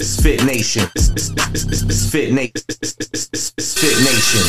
It's 0.00 0.18
Fit 0.18 0.42
Nation. 0.46 0.88
It's, 0.96 2.10
Fit 2.10 2.32
Nation. 2.32 2.52
It's 2.56 3.74
Fit 3.78 3.98
Nation. 4.00 4.46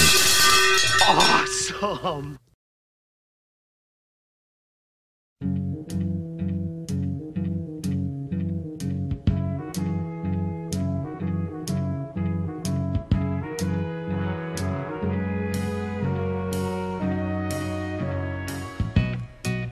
Awesome. 1.06 2.40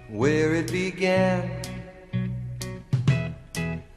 where 0.09 0.55
it 0.55 0.69
began. 0.69 1.58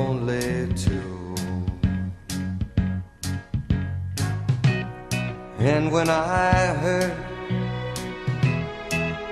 Only 0.00 0.72
two. 0.84 1.34
And 5.58 5.84
when 5.94 6.08
I 6.08 6.52
hurt, 6.82 7.18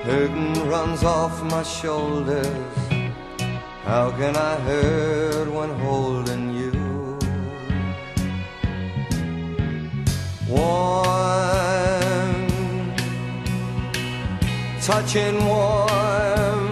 hurting 0.07 0.55
runs 0.75 1.03
off 1.03 1.35
my 1.55 1.63
shoulders. 1.63 2.77
How 3.91 4.07
can 4.21 4.35
I 4.37 4.55
hurt 4.69 5.49
when 5.57 5.71
holding 5.85 6.45
you? 6.61 6.73
Warm, 10.55 12.39
touching 14.89 15.37
warm, 15.53 16.69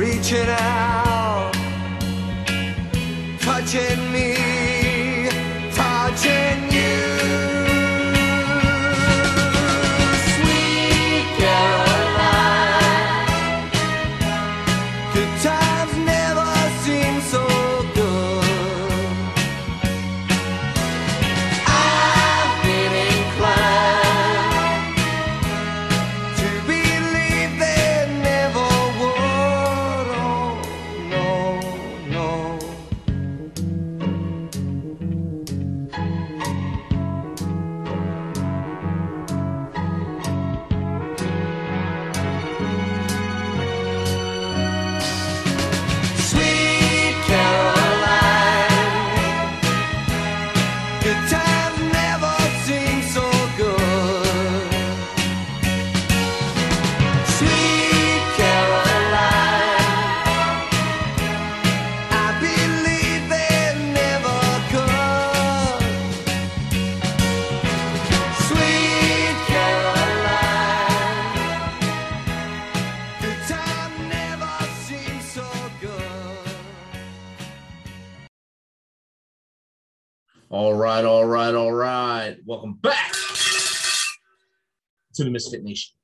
reaching 0.00 0.50
out, 0.66 0.77
Welcome 82.48 82.78
back 82.80 83.12
to 85.12 85.22
the 85.22 85.28
Misfit 85.28 85.62
Nation. 85.62 85.94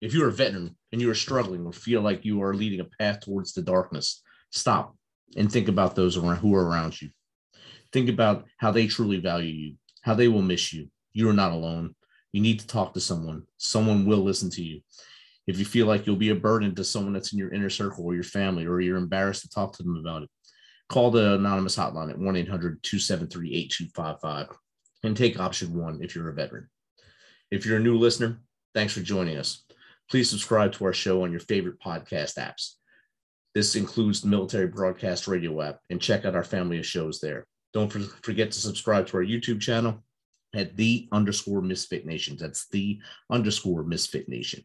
If 0.00 0.14
you're 0.14 0.30
a 0.30 0.32
veteran 0.32 0.74
and 0.92 0.98
you 0.98 1.10
are 1.10 1.14
struggling 1.14 1.66
or 1.66 1.74
feel 1.74 2.00
like 2.00 2.24
you 2.24 2.42
are 2.42 2.54
leading 2.54 2.80
a 2.80 2.88
path 2.98 3.20
towards 3.20 3.52
the 3.52 3.60
darkness, 3.60 4.22
stop 4.50 4.96
and 5.36 5.52
think 5.52 5.68
about 5.68 5.94
those 5.94 6.16
around 6.16 6.36
who 6.36 6.54
are 6.54 6.66
around 6.66 7.02
you. 7.02 7.10
Think 7.92 8.08
about 8.08 8.46
how 8.56 8.70
they 8.70 8.86
truly 8.86 9.18
value 9.18 9.52
you, 9.52 9.74
how 10.00 10.14
they 10.14 10.26
will 10.28 10.40
miss 10.40 10.72
you. 10.72 10.88
You 11.12 11.28
are 11.28 11.34
not 11.34 11.52
alone. 11.52 11.94
You 12.32 12.40
need 12.40 12.60
to 12.60 12.66
talk 12.66 12.94
to 12.94 13.00
someone. 13.00 13.42
Someone 13.58 14.06
will 14.06 14.20
listen 14.20 14.48
to 14.52 14.62
you. 14.62 14.80
If 15.46 15.58
you 15.58 15.66
feel 15.66 15.84
like 15.84 16.06
you'll 16.06 16.16
be 16.16 16.30
a 16.30 16.34
burden 16.34 16.74
to 16.76 16.82
someone 16.82 17.12
that's 17.12 17.34
in 17.34 17.38
your 17.38 17.52
inner 17.52 17.68
circle 17.68 18.06
or 18.06 18.14
your 18.14 18.24
family, 18.24 18.64
or 18.64 18.80
you're 18.80 18.96
embarrassed 18.96 19.42
to 19.42 19.50
talk 19.50 19.76
to 19.76 19.82
them 19.82 19.98
about 19.98 20.22
it, 20.22 20.30
call 20.88 21.10
the 21.10 21.34
anonymous 21.34 21.76
hotline 21.76 22.08
at 22.08 22.18
1 22.18 22.36
800 22.36 22.82
273 22.82 23.54
8255 23.54 24.56
and 25.02 25.16
take 25.16 25.40
option 25.40 25.74
one 25.74 26.02
if 26.02 26.14
you're 26.14 26.28
a 26.28 26.34
veteran. 26.34 26.68
If 27.50 27.66
you're 27.66 27.78
a 27.78 27.82
new 27.82 27.98
listener, 27.98 28.40
thanks 28.74 28.92
for 28.92 29.00
joining 29.00 29.36
us. 29.36 29.64
Please 30.10 30.28
subscribe 30.28 30.72
to 30.72 30.84
our 30.84 30.92
show 30.92 31.22
on 31.24 31.30
your 31.30 31.40
favorite 31.40 31.80
podcast 31.80 32.36
apps. 32.36 32.74
This 33.54 33.74
includes 33.74 34.20
the 34.20 34.28
Military 34.28 34.68
Broadcast 34.68 35.26
Radio 35.26 35.60
app, 35.60 35.78
and 35.90 36.00
check 36.00 36.24
out 36.24 36.36
our 36.36 36.44
family 36.44 36.78
of 36.78 36.86
shows 36.86 37.20
there. 37.20 37.46
Don't 37.72 37.90
forget 37.90 38.50
to 38.50 38.60
subscribe 38.60 39.06
to 39.08 39.16
our 39.16 39.24
YouTube 39.24 39.60
channel 39.60 40.04
at 40.54 40.76
the 40.76 41.08
underscore 41.12 41.62
Misfit 41.62 42.06
Nation. 42.06 42.36
That's 42.38 42.68
the 42.68 43.00
underscore 43.30 43.84
Misfit 43.84 44.28
Nation. 44.28 44.64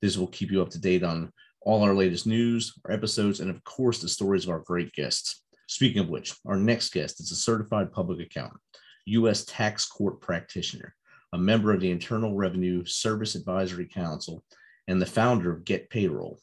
This 0.00 0.16
will 0.16 0.26
keep 0.26 0.50
you 0.50 0.62
up 0.62 0.70
to 0.70 0.80
date 0.80 1.04
on 1.04 1.32
all 1.60 1.82
our 1.82 1.94
latest 1.94 2.26
news, 2.26 2.72
our 2.84 2.92
episodes, 2.92 3.38
and 3.38 3.48
of 3.48 3.62
course, 3.62 4.00
the 4.00 4.08
stories 4.08 4.44
of 4.44 4.50
our 4.50 4.58
great 4.60 4.92
guests. 4.92 5.42
Speaking 5.68 6.00
of 6.00 6.08
which, 6.08 6.34
our 6.44 6.56
next 6.56 6.92
guest 6.92 7.20
is 7.20 7.30
a 7.30 7.36
certified 7.36 7.92
public 7.92 8.20
accountant, 8.20 8.60
U.S. 9.06 9.44
tax 9.44 9.86
court 9.86 10.20
practitioner, 10.20 10.94
a 11.32 11.38
member 11.38 11.72
of 11.72 11.80
the 11.80 11.90
Internal 11.90 12.34
Revenue 12.34 12.84
Service 12.84 13.34
Advisory 13.34 13.86
Council, 13.86 14.44
and 14.88 15.00
the 15.00 15.06
founder 15.06 15.52
of 15.52 15.64
GetPayroll. 15.64 16.38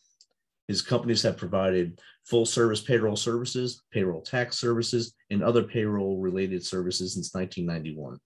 His 0.67 0.81
companies 0.81 1.23
have 1.23 1.37
provided 1.37 1.99
full 2.25 2.45
service 2.45 2.81
payroll 2.81 3.15
services, 3.15 3.81
payroll 3.91 4.21
tax 4.21 4.59
services, 4.59 5.15
and 5.31 5.43
other 5.43 5.63
payroll 5.63 6.19
related 6.19 6.63
services 6.63 7.13
since 7.13 7.33
1991. 7.33 8.19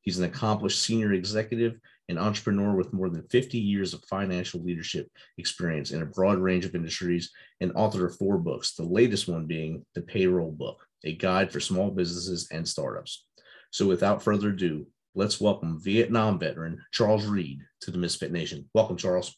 He's 0.00 0.18
an 0.18 0.24
accomplished 0.24 0.80
senior 0.80 1.12
executive 1.12 1.78
and 2.08 2.18
entrepreneur 2.18 2.74
with 2.74 2.92
more 2.92 3.08
than 3.08 3.22
50 3.28 3.58
years 3.58 3.94
of 3.94 4.04
financial 4.04 4.62
leadership 4.62 5.08
experience 5.38 5.92
in 5.92 6.02
a 6.02 6.06
broad 6.06 6.38
range 6.38 6.64
of 6.64 6.74
industries 6.74 7.30
and 7.60 7.72
author 7.74 8.06
of 8.06 8.16
four 8.16 8.38
books, 8.38 8.74
the 8.74 8.82
latest 8.82 9.28
one 9.28 9.46
being 9.46 9.84
The 9.94 10.02
Payroll 10.02 10.50
Book, 10.50 10.84
a 11.04 11.14
guide 11.14 11.52
for 11.52 11.60
small 11.60 11.90
businesses 11.90 12.48
and 12.50 12.66
startups. 12.66 13.24
So 13.72 13.86
without 13.86 14.22
further 14.22 14.50
ado, 14.50 14.86
let's 15.14 15.40
welcome 15.40 15.80
Vietnam 15.80 16.38
veteran 16.38 16.78
Charles 16.92 17.24
Read 17.24 17.58
to 17.80 17.90
the 17.90 17.96
Misfit 17.96 18.30
Nation. 18.30 18.68
Welcome, 18.74 18.98
Charles. 18.98 19.34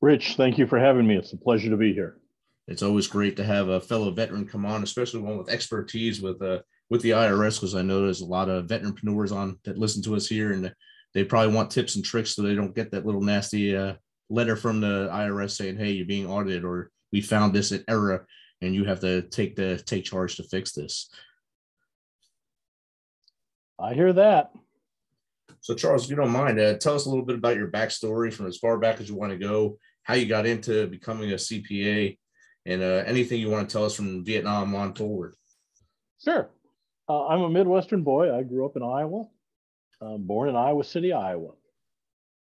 Rich, 0.00 0.34
thank 0.34 0.58
you 0.58 0.66
for 0.66 0.80
having 0.80 1.06
me. 1.06 1.16
It's 1.16 1.32
a 1.32 1.36
pleasure 1.36 1.70
to 1.70 1.76
be 1.76 1.94
here. 1.94 2.18
It's 2.66 2.82
always 2.82 3.06
great 3.06 3.36
to 3.36 3.44
have 3.44 3.68
a 3.68 3.80
fellow 3.80 4.10
veteran 4.10 4.48
come 4.48 4.66
on, 4.66 4.82
especially 4.82 5.20
one 5.20 5.38
with 5.38 5.48
expertise 5.48 6.20
with 6.20 6.42
uh, 6.42 6.62
with 6.90 7.00
the 7.02 7.10
IRS 7.10 7.60
because 7.60 7.76
I 7.76 7.82
know 7.82 8.02
there's 8.02 8.22
a 8.22 8.26
lot 8.26 8.48
of 8.48 8.66
veteranpreneurs 8.66 9.30
on 9.30 9.56
that 9.62 9.78
listen 9.78 10.02
to 10.02 10.16
us 10.16 10.26
here, 10.26 10.52
and 10.52 10.74
they 11.14 11.22
probably 11.22 11.54
want 11.54 11.70
tips 11.70 11.94
and 11.94 12.04
tricks 12.04 12.34
so 12.34 12.42
they 12.42 12.56
don't 12.56 12.74
get 12.74 12.90
that 12.90 13.06
little 13.06 13.22
nasty 13.22 13.76
uh, 13.76 13.94
letter 14.30 14.56
from 14.56 14.80
the 14.80 15.08
IRS 15.12 15.52
saying, 15.52 15.76
"Hey, 15.76 15.92
you're 15.92 16.06
being 16.06 16.26
audited," 16.26 16.64
or 16.64 16.90
"We 17.12 17.20
found 17.20 17.54
this 17.54 17.70
at 17.70 17.84
error, 17.86 18.26
and 18.60 18.74
you 18.74 18.84
have 18.84 18.98
to 19.00 19.22
take 19.22 19.54
the 19.54 19.78
take 19.78 20.04
charge 20.04 20.34
to 20.36 20.42
fix 20.42 20.72
this." 20.72 21.08
I 23.82 23.94
hear 23.94 24.12
that. 24.12 24.52
So, 25.60 25.74
Charles, 25.74 26.04
if 26.04 26.10
you 26.10 26.16
don't 26.16 26.30
mind, 26.30 26.58
uh, 26.58 26.78
tell 26.78 26.94
us 26.94 27.06
a 27.06 27.08
little 27.08 27.24
bit 27.24 27.36
about 27.36 27.56
your 27.56 27.68
backstory 27.68 28.32
from 28.32 28.46
as 28.46 28.58
far 28.58 28.78
back 28.78 29.00
as 29.00 29.08
you 29.08 29.16
want 29.16 29.32
to 29.32 29.38
go, 29.38 29.78
how 30.04 30.14
you 30.14 30.26
got 30.26 30.46
into 30.46 30.86
becoming 30.86 31.32
a 31.32 31.36
CPA, 31.36 32.16
and 32.66 32.82
uh, 32.82 33.02
anything 33.06 33.40
you 33.40 33.50
want 33.50 33.68
to 33.68 33.72
tell 33.72 33.84
us 33.84 33.94
from 33.94 34.24
Vietnam 34.24 34.74
on 34.74 34.94
forward. 34.94 35.34
Sure. 36.22 36.50
Uh, 37.08 37.26
I'm 37.26 37.42
a 37.42 37.50
Midwestern 37.50 38.02
boy. 38.02 38.36
I 38.36 38.42
grew 38.42 38.64
up 38.64 38.76
in 38.76 38.82
Iowa, 38.82 39.24
uh, 40.00 40.16
born 40.18 40.48
in 40.48 40.56
Iowa 40.56 40.84
City, 40.84 41.12
Iowa. 41.12 41.50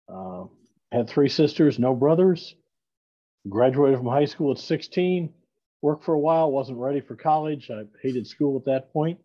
Uh, 0.09 0.45
had 0.93 1.09
three 1.09 1.29
sisters, 1.29 1.79
no 1.79 1.95
brothers. 1.95 2.55
Graduated 3.49 3.99
from 3.99 4.09
high 4.09 4.27
school 4.27 4.53
at 4.53 4.59
16. 4.59 5.33
Worked 5.81 6.05
for 6.05 6.15
a 6.15 6.19
while, 6.19 6.51
wasn't 6.51 6.79
ready 6.79 7.01
for 7.01 7.17
college. 7.17 7.71
I 7.71 7.85
hated 8.03 8.27
school 8.27 8.59
at 8.59 8.67
that 8.67 8.93
point. 8.93 9.19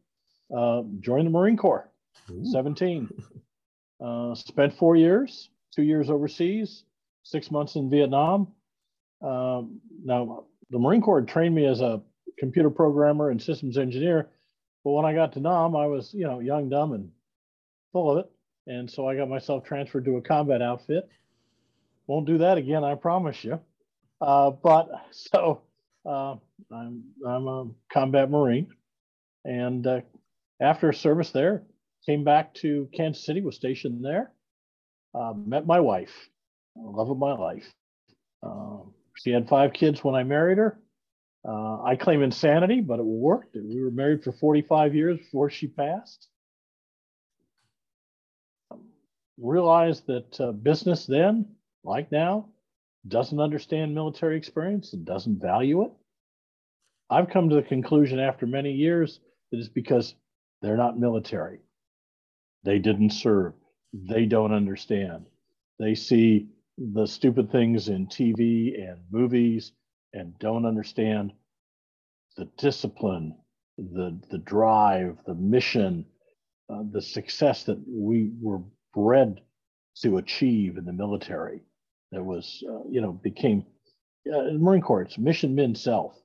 Uh, 0.55 0.83
joined 1.01 1.27
the 1.27 1.31
Marine 1.31 1.57
Corps, 1.57 1.89
Ooh. 2.31 2.45
17. 2.51 3.09
Uh, 4.03 4.35
spent 4.35 4.73
four 4.73 4.95
years, 4.95 5.49
two 5.73 5.83
years 5.83 6.09
overseas, 6.09 6.83
six 7.23 7.49
months 7.49 7.75
in 7.75 7.89
Vietnam. 7.89 8.47
Um, 9.21 9.79
now, 10.03 10.45
the 10.69 10.79
Marine 10.79 11.01
Corps 11.01 11.21
trained 11.21 11.55
me 11.55 11.65
as 11.65 11.81
a 11.81 12.01
computer 12.37 12.69
programmer 12.69 13.29
and 13.29 13.41
systems 13.41 13.77
engineer 13.77 14.29
but 14.85 14.91
when 14.91 15.05
I 15.05 15.15
got 15.15 15.33
to 15.33 15.39
Nam, 15.39 15.75
I 15.75 15.87
was, 15.87 16.13
you 16.13 16.25
know, 16.25 16.39
young, 16.39 16.69
dumb, 16.69 16.93
and 16.93 17.09
full 17.91 18.11
of 18.11 18.19
it. 18.19 18.31
And 18.67 18.89
so 18.89 19.09
I 19.09 19.15
got 19.15 19.27
myself 19.27 19.63
transferred 19.65 20.05
to 20.05 20.17
a 20.17 20.21
combat 20.21 20.61
outfit. 20.61 21.09
Won't 22.05 22.27
do 22.27 22.37
that 22.37 22.59
again, 22.59 22.83
I 22.83 22.93
promise 22.93 23.43
you. 23.43 23.59
Uh, 24.21 24.51
but 24.51 24.89
so 25.11 25.63
uh, 26.05 26.35
I'm 26.71 27.03
I'm 27.27 27.47
a 27.47 27.67
combat 27.91 28.29
marine, 28.29 28.67
and 29.43 29.85
uh, 29.87 30.01
after 30.61 30.93
service 30.93 31.31
there, 31.31 31.63
came 32.05 32.23
back 32.23 32.53
to 32.55 32.89
Kansas 32.93 33.25
City, 33.25 33.41
was 33.41 33.55
stationed 33.55 34.03
there. 34.03 34.31
Uh, 35.13 35.33
met 35.33 35.65
my 35.65 35.79
wife, 35.79 36.13
love 36.75 37.09
of 37.09 37.17
my 37.17 37.33
life. 37.33 37.73
Um, 38.43 38.93
she 39.17 39.31
had 39.31 39.47
five 39.47 39.73
kids 39.73 40.03
when 40.03 40.15
I 40.15 40.23
married 40.23 40.57
her. 40.57 40.77
Uh, 41.47 41.81
I 41.83 41.95
claim 41.95 42.21
insanity, 42.21 42.81
but 42.81 42.99
it 42.99 43.05
worked. 43.05 43.55
We 43.55 43.81
were 43.81 43.91
married 43.91 44.23
for 44.23 44.31
45 44.31 44.95
years 44.95 45.17
before 45.19 45.49
she 45.49 45.67
passed. 45.67 46.27
Realized 49.37 50.07
that 50.07 50.39
uh, 50.39 50.51
business 50.51 51.05
then, 51.05 51.45
like 51.83 52.11
now, 52.11 52.49
doesn't 53.07 53.39
understand 53.39 53.93
military 53.93 54.37
experience 54.37 54.93
and 54.93 55.05
doesn't 55.05 55.41
value 55.41 55.83
it. 55.83 55.91
I've 57.09 57.29
come 57.29 57.49
to 57.49 57.55
the 57.55 57.61
conclusion 57.61 58.19
after 58.19 58.47
many 58.47 58.71
years 58.71 59.19
that 59.51 59.59
it's 59.59 59.69
because 59.69 60.15
they're 60.61 60.77
not 60.77 60.99
military. 60.99 61.59
They 62.65 62.79
didn't 62.79 63.11
serve. 63.11 63.53
They 63.93 64.27
don't 64.27 64.53
understand. 64.53 65.27
They 65.79 65.95
see 65.95 66.49
the 66.79 67.07
stupid 67.07 67.51
things 67.51 67.89
in 67.89 68.07
TV 68.07 68.75
and 68.89 68.99
movies 69.11 69.73
and 70.13 70.39
don't 70.39 70.65
understand 70.67 71.33
the 72.37 72.45
discipline, 72.57 73.35
the 73.77 74.19
the 74.31 74.39
drive, 74.39 75.17
the 75.25 75.35
mission, 75.35 76.05
uh, 76.69 76.83
the 76.91 77.01
success 77.01 77.63
that 77.65 77.79
we 77.87 78.31
were 78.41 78.61
bred 78.93 79.41
to 80.01 80.17
achieve 80.17 80.77
in 80.77 80.85
the 80.85 80.93
military. 80.93 81.61
That 82.11 82.23
was, 82.23 82.63
uh, 82.69 82.83
you 82.89 83.01
know, 83.01 83.13
became 83.13 83.65
uh, 84.33 84.51
Marine 84.53 84.81
Corps. 84.81 85.03
It's 85.03 85.17
mission, 85.17 85.55
min, 85.55 85.75
self, 85.75 86.15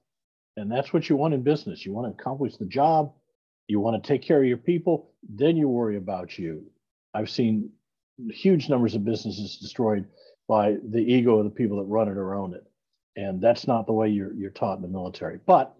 and 0.56 0.70
that's 0.72 0.92
what 0.92 1.08
you 1.08 1.16
want 1.16 1.34
in 1.34 1.42
business. 1.42 1.86
You 1.86 1.92
want 1.92 2.08
to 2.16 2.20
accomplish 2.22 2.56
the 2.56 2.66
job. 2.66 3.12
You 3.70 3.80
want 3.80 4.02
to 4.02 4.06
take 4.06 4.22
care 4.22 4.40
of 4.40 4.46
your 4.46 4.56
people. 4.56 5.10
Then 5.28 5.56
you 5.56 5.68
worry 5.68 5.96
about 5.96 6.38
you. 6.38 6.64
I've 7.14 7.30
seen 7.30 7.70
huge 8.30 8.68
numbers 8.68 8.94
of 8.94 9.04
businesses 9.04 9.56
destroyed 9.56 10.06
by 10.48 10.76
the 10.88 11.00
ego 11.00 11.38
of 11.38 11.44
the 11.44 11.50
people 11.50 11.78
that 11.78 11.84
run 11.84 12.08
it 12.08 12.16
or 12.16 12.34
own 12.34 12.54
it 12.54 12.64
and 13.16 13.40
that's 13.40 13.66
not 13.66 13.86
the 13.86 13.92
way 13.92 14.08
you're 14.08 14.32
you're 14.34 14.50
taught 14.50 14.76
in 14.76 14.82
the 14.82 14.88
military. 14.88 15.38
But 15.44 15.74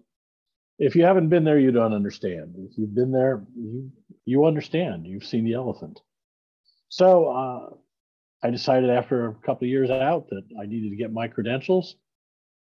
if 0.77 0.95
you 0.95 1.03
haven't 1.03 1.29
been 1.29 1.43
there, 1.43 1.59
you 1.59 1.71
don't 1.71 1.93
understand. 1.93 2.55
If 2.57 2.77
you've 2.77 2.95
been 2.95 3.11
there, 3.11 3.43
you 3.55 3.91
you 4.25 4.45
understand. 4.45 5.07
You've 5.07 5.25
seen 5.25 5.43
the 5.43 5.53
elephant. 5.53 5.99
So 6.89 7.27
uh, 7.29 7.69
I 8.45 8.49
decided 8.49 8.89
after 8.89 9.27
a 9.27 9.33
couple 9.33 9.65
of 9.65 9.69
years 9.69 9.89
out 9.89 10.27
that 10.29 10.43
I 10.59 10.65
needed 10.65 10.89
to 10.89 10.95
get 10.95 11.13
my 11.13 11.27
credentials. 11.27 11.95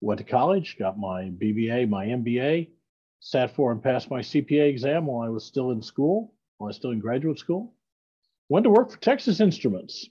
Went 0.02 0.18
to 0.18 0.24
college, 0.24 0.76
got 0.78 0.98
my 0.98 1.24
BBA, 1.24 1.88
my 1.88 2.06
MBA, 2.06 2.68
sat 3.20 3.54
for 3.54 3.70
and 3.70 3.82
passed 3.82 4.10
my 4.10 4.20
CPA 4.20 4.68
exam 4.68 5.06
while 5.06 5.26
I 5.26 5.30
was 5.30 5.44
still 5.44 5.70
in 5.70 5.82
school, 5.82 6.34
while 6.58 6.66
I 6.66 6.70
was 6.70 6.76
still 6.76 6.90
in 6.90 6.98
graduate 6.98 7.38
school. 7.38 7.74
Went 8.48 8.64
to 8.64 8.70
work 8.70 8.90
for 8.90 8.98
Texas 8.98 9.40
Instruments. 9.40 10.08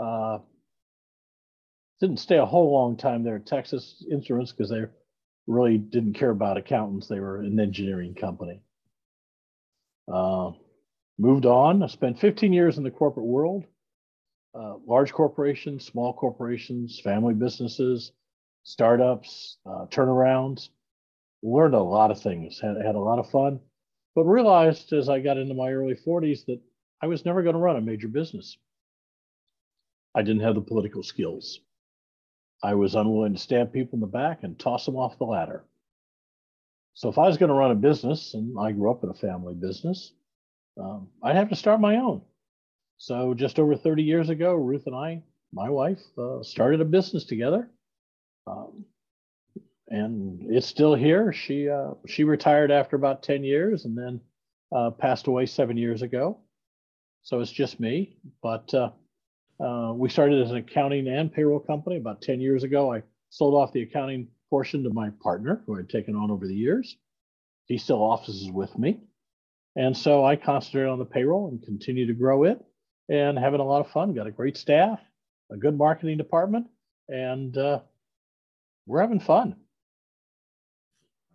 Uh, 0.00 0.38
didn't 2.00 2.18
stay 2.18 2.38
a 2.38 2.46
whole 2.46 2.72
long 2.72 2.96
time 2.96 3.22
there 3.22 3.36
at 3.36 3.46
Texas 3.46 4.04
Instruments 4.10 4.52
because 4.52 4.70
they 4.70 4.84
really 5.46 5.78
didn't 5.78 6.14
care 6.14 6.30
about 6.30 6.56
accountants. 6.56 7.08
They 7.08 7.20
were 7.20 7.40
an 7.40 7.58
engineering 7.58 8.14
company. 8.14 8.60
Uh, 10.10 10.52
moved 11.18 11.46
on. 11.46 11.82
I 11.82 11.86
spent 11.88 12.18
15 12.18 12.52
years 12.52 12.78
in 12.78 12.84
the 12.84 12.90
corporate 12.90 13.26
world, 13.26 13.64
uh, 14.54 14.74
large 14.86 15.12
corporations, 15.12 15.84
small 15.84 16.12
corporations, 16.12 17.00
family 17.00 17.34
businesses, 17.34 18.12
startups, 18.62 19.58
uh, 19.66 19.86
turnarounds. 19.86 20.68
Learned 21.42 21.74
a 21.74 21.82
lot 21.82 22.10
of 22.10 22.20
things, 22.20 22.60
had, 22.60 22.76
had 22.76 22.94
a 22.94 23.00
lot 23.00 23.18
of 23.18 23.30
fun, 23.30 23.60
but 24.14 24.24
realized 24.24 24.92
as 24.92 25.08
I 25.08 25.20
got 25.20 25.38
into 25.38 25.54
my 25.54 25.70
early 25.70 25.94
40s 25.94 26.44
that 26.46 26.60
I 27.02 27.06
was 27.06 27.24
never 27.24 27.42
going 27.42 27.54
to 27.54 27.60
run 27.60 27.76
a 27.76 27.80
major 27.80 28.08
business. 28.08 28.58
I 30.14 30.22
didn't 30.22 30.42
have 30.42 30.54
the 30.54 30.60
political 30.60 31.02
skills. 31.02 31.60
I 32.62 32.74
was 32.74 32.94
unwilling 32.94 33.34
to 33.34 33.40
stab 33.40 33.72
people 33.72 33.96
in 33.96 34.00
the 34.00 34.06
back 34.06 34.42
and 34.42 34.58
toss 34.58 34.84
them 34.84 34.96
off 34.96 35.18
the 35.18 35.24
ladder. 35.24 35.64
So 36.94 37.08
if 37.08 37.16
I 37.16 37.26
was 37.26 37.38
going 37.38 37.48
to 37.48 37.54
run 37.54 37.70
a 37.70 37.76
business, 37.76 38.34
and 38.34 38.58
I 38.60 38.72
grew 38.72 38.90
up 38.90 39.02
in 39.02 39.10
a 39.10 39.14
family 39.14 39.54
business, 39.54 40.12
um, 40.78 41.08
I'd 41.22 41.36
have 41.36 41.48
to 41.50 41.56
start 41.56 41.80
my 41.80 41.96
own. 41.96 42.22
So 42.98 43.32
just 43.32 43.58
over 43.58 43.76
30 43.76 44.02
years 44.02 44.28
ago, 44.28 44.54
Ruth 44.54 44.86
and 44.86 44.94
I, 44.94 45.22
my 45.52 45.70
wife, 45.70 46.02
uh, 46.18 46.42
started 46.42 46.82
a 46.82 46.84
business 46.84 47.24
together. 47.24 47.70
Um, 48.46 48.84
and 49.90 50.46
it's 50.48 50.66
still 50.66 50.94
here. 50.94 51.32
She 51.32 51.68
uh, 51.68 51.90
she 52.06 52.24
retired 52.24 52.70
after 52.70 52.96
about 52.96 53.22
10 53.22 53.42
years 53.42 53.84
and 53.84 53.98
then 53.98 54.20
uh, 54.74 54.90
passed 54.90 55.26
away 55.26 55.46
seven 55.46 55.76
years 55.76 56.02
ago. 56.02 56.38
So 57.22 57.40
it's 57.40 57.52
just 57.52 57.80
me. 57.80 58.16
But 58.42 58.72
uh, 58.72 58.90
uh, 59.62 59.92
we 59.92 60.08
started 60.08 60.42
as 60.42 60.50
an 60.50 60.58
accounting 60.58 61.08
and 61.08 61.32
payroll 61.32 61.60
company 61.60 61.96
about 61.96 62.22
10 62.22 62.40
years 62.40 62.62
ago. 62.62 62.92
I 62.92 63.02
sold 63.30 63.54
off 63.54 63.72
the 63.72 63.82
accounting 63.82 64.28
portion 64.48 64.84
to 64.84 64.90
my 64.90 65.10
partner, 65.22 65.62
who 65.66 65.78
I'd 65.78 65.90
taken 65.90 66.14
on 66.14 66.30
over 66.30 66.46
the 66.46 66.54
years. 66.54 66.96
He 67.66 67.76
still 67.76 68.02
offices 68.02 68.50
with 68.50 68.76
me. 68.78 69.00
And 69.76 69.96
so 69.96 70.24
I 70.24 70.36
concentrate 70.36 70.86
on 70.86 70.98
the 70.98 71.04
payroll 71.04 71.48
and 71.48 71.62
continue 71.62 72.06
to 72.06 72.14
grow 72.14 72.44
it 72.44 72.60
and 73.08 73.38
having 73.38 73.60
a 73.60 73.64
lot 73.64 73.84
of 73.84 73.90
fun. 73.92 74.14
Got 74.14 74.26
a 74.26 74.32
great 74.32 74.56
staff, 74.56 75.00
a 75.52 75.56
good 75.56 75.76
marketing 75.76 76.16
department, 76.16 76.66
and 77.08 77.56
uh, 77.56 77.80
we're 78.86 79.00
having 79.00 79.20
fun. 79.20 79.56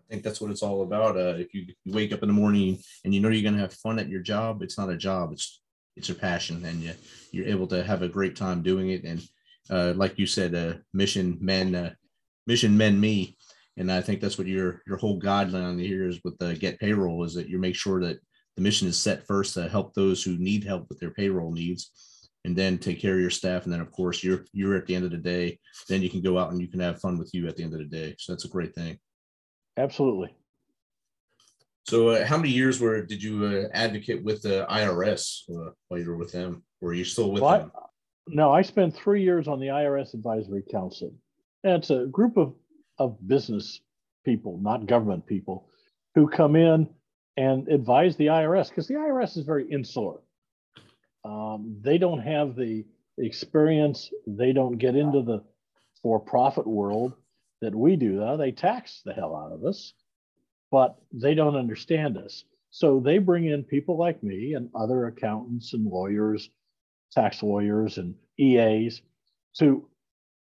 I 0.08 0.14
think 0.14 0.24
that's 0.24 0.40
what 0.40 0.52
it's 0.52 0.62
all 0.62 0.84
about. 0.84 1.18
Uh, 1.18 1.36
if 1.38 1.54
you, 1.54 1.66
wake 1.86 2.14
up 2.14 2.22
in 2.22 2.28
the 2.28 2.34
morning 2.34 2.78
and 3.04 3.14
you 3.14 3.22
know 3.22 3.30
you're 3.30 3.42
going 3.42 3.56
to 3.56 3.62
have 3.62 3.74
fun 3.74 3.98
at 3.98 4.10
your 4.10 4.22
job, 4.22 4.62
it's 4.62 4.78
not 4.78 4.90
a 4.90 4.98
job; 4.98 5.32
it's 5.34 5.62
it's 5.96 6.10
a 6.10 6.16
passion, 6.16 6.64
and 6.66 6.82
you 6.82 6.94
you're 7.32 7.48
able 7.48 7.68
to 7.68 7.84
have 7.84 8.02
a 8.02 8.10
great 8.10 8.36
time 8.36 8.62
doing 8.62 8.90
it. 8.90 9.04
And 9.04 9.22
uh, 9.70 9.94
like 9.96 10.20
you 10.20 10.28
said, 10.28 10.54
uh, 10.54 10.76
mission 10.94 11.38
men, 11.42 11.74
uh, 11.74 11.94
mission 12.46 12.78
men 12.78 13.00
me, 13.00 13.36
and 13.78 13.92
I 13.92 14.02
think 14.02 14.22
that's 14.22 14.38
what 14.38 14.48
your 14.48 14.84
your 14.86 14.98
whole 14.98 15.20
guideline 15.20 15.82
here 15.82 16.08
is 16.08 16.20
with 16.24 16.38
the 16.38 16.54
GetPayroll 16.54 17.26
is 17.26 17.34
that 17.34 17.50
you 17.50 17.58
make 17.58 17.76
sure 17.76 18.00
that 18.02 18.20
the 18.56 18.62
mission 18.62 18.88
is 18.88 19.02
set 19.02 19.26
first 19.26 19.54
to 19.56 19.68
help 19.68 19.94
those 19.94 20.24
who 20.24 20.38
need 20.38 20.64
help 20.64 20.88
with 20.88 21.00
their 21.00 21.12
payroll 21.12 21.52
needs 21.52 21.92
and 22.46 22.56
then 22.56 22.78
take 22.78 23.02
care 23.02 23.16
of 23.16 23.20
your 23.20 23.30
staff 23.30 23.64
and 23.64 23.74
then 23.74 23.82
of 23.82 23.92
course 23.92 24.24
you're 24.24 24.46
you're 24.54 24.76
at 24.76 24.86
the 24.86 24.96
end 24.96 25.04
of 25.04 25.12
the 25.12 25.18
day 25.18 25.60
then 25.90 26.02
you 26.02 26.10
can 26.10 26.22
go 26.22 26.38
out 26.38 26.52
and 26.52 26.62
you 26.62 26.68
can 26.68 26.80
have 26.80 27.02
fun 27.02 27.18
with 27.18 27.34
you 27.34 27.48
at 27.48 27.56
the 27.58 27.64
end 27.64 27.74
of 27.74 27.80
the 27.80 27.86
day 27.86 28.16
so 28.18 28.32
that's 28.32 28.46
a 28.46 28.50
great 28.50 28.74
thing 28.76 28.98
absolutely. 29.78 30.36
So 31.88 32.10
uh, 32.10 32.26
how 32.26 32.38
many 32.38 32.50
years 32.50 32.80
were 32.80 33.06
did 33.06 33.22
you 33.22 33.46
uh, 33.46 33.68
advocate 33.74 34.24
with 34.24 34.42
the 34.42 34.66
irs 34.70 35.42
uh, 35.50 35.72
while 35.88 36.00
you 36.00 36.10
were 36.10 36.18
with 36.18 36.32
them? 36.32 36.64
Were 36.82 36.94
you 36.94 37.06
still 37.06 37.32
with 37.32 37.44
well, 37.44 37.60
them? 37.60 37.72
I, 37.76 37.82
no 38.28 38.52
i 38.52 38.64
spent 38.64 38.96
three 38.96 39.22
years 39.22 39.48
on 39.48 39.60
the 39.60 39.68
irs 39.68 40.14
advisory 40.14 40.64
council. 40.72 41.14
And 41.64 41.74
it's 41.74 41.92
a 41.92 42.08
group 42.08 42.38
of 42.38 42.54
of 42.98 43.18
business 43.28 43.82
people 44.24 44.58
not 44.62 44.88
government 44.88 45.28
people 45.28 45.70
who 46.16 46.28
come 46.28 46.56
in 46.56 46.90
and 47.38 47.68
advise 47.68 48.16
the 48.16 48.28
IRS 48.28 48.70
because 48.70 48.88
the 48.88 48.94
IRS 48.94 49.38
is 49.38 49.46
very 49.46 49.70
insular. 49.70 50.20
Um, 51.26 51.78
they 51.82 51.98
don't 51.98 52.22
have 52.22 52.56
the 52.56 52.86
experience, 53.18 54.10
they 54.26 54.54
don't 54.54 54.78
get 54.78 54.96
into 54.96 55.22
the 55.22 55.44
for 56.02 56.20
profit 56.20 56.66
world 56.66 57.14
that 57.62 57.76
we 57.76 57.96
do. 57.96 58.18
Though. 58.18 58.38
They 58.38 58.52
tax 58.52 59.02
the 59.04 59.14
hell 59.14 59.36
out 59.36 59.52
of 59.52 59.64
us, 59.66 59.94
but 60.72 60.98
they 61.12 61.34
don't 61.34 61.56
understand 61.56 62.18
us. 62.18 62.44
So 62.72 63.00
they 63.00 63.20
bring 63.20 63.46
in 63.46 63.64
people 63.64 63.98
like 63.98 64.22
me 64.22 64.54
and 64.54 64.70
other 64.76 65.08
accountants 65.08 65.74
and 65.74 65.86
lawyers, 65.86 66.50
tax 67.12 67.42
lawyers 67.42 67.98
and 67.98 68.16
EAs 68.38 69.02
to 69.60 69.88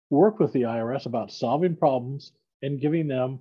work 0.09 0.39
with 0.39 0.53
the 0.53 0.63
IRS 0.63 1.07
about 1.07 1.33
solving 1.33 1.77
problems 1.77 2.33
and 2.63 2.81
giving 2.81 3.09
them 3.09 3.41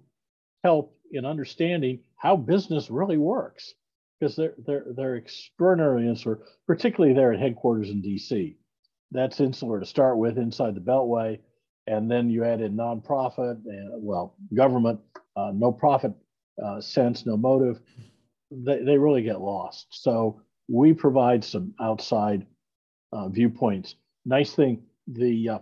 help 0.64 0.98
in 1.12 1.26
understanding 1.26 2.00
how 2.18 2.36
business 2.36 2.90
really 2.90 3.18
works 3.18 3.74
because 4.20 4.36
they're 4.36 4.56
they're 4.66 4.86
they're 4.96 5.18
extraordinarily 5.18 6.08
insular, 6.08 6.40
particularly 6.68 7.14
there 7.14 7.34
at 7.34 7.40
headquarters 7.40 7.90
in 7.90 8.02
DC. 8.02 8.56
That's 9.12 9.40
insular 9.40 9.80
to 9.80 9.86
start 9.86 10.18
with 10.18 10.38
inside 10.38 10.76
the 10.76 10.82
Beltway, 10.82 11.40
and 11.88 12.10
then 12.10 12.30
you 12.30 12.44
add 12.44 12.62
in 12.62 12.76
nonprofit 12.76 13.64
and 13.66 13.90
well 13.94 14.36
government, 14.54 15.00
uh, 15.36 15.52
no 15.54 15.72
profit 15.72 16.14
uh, 16.64 16.82
sense, 16.82 17.26
no 17.26 17.38
motive. 17.38 17.80
They 18.52 18.84
they 18.84 18.98
really 18.98 19.24
get 19.24 19.42
lost. 19.42 19.88
So 19.92 20.42
we 20.68 20.94
provide 20.94 21.44
some 21.44 21.74
outside 21.80 22.46
uh, 23.12 23.30
viewpoints. 23.30 23.96
Nice 24.26 24.54
thing, 24.54 24.84
the 25.08 25.50
uh, 25.50 25.60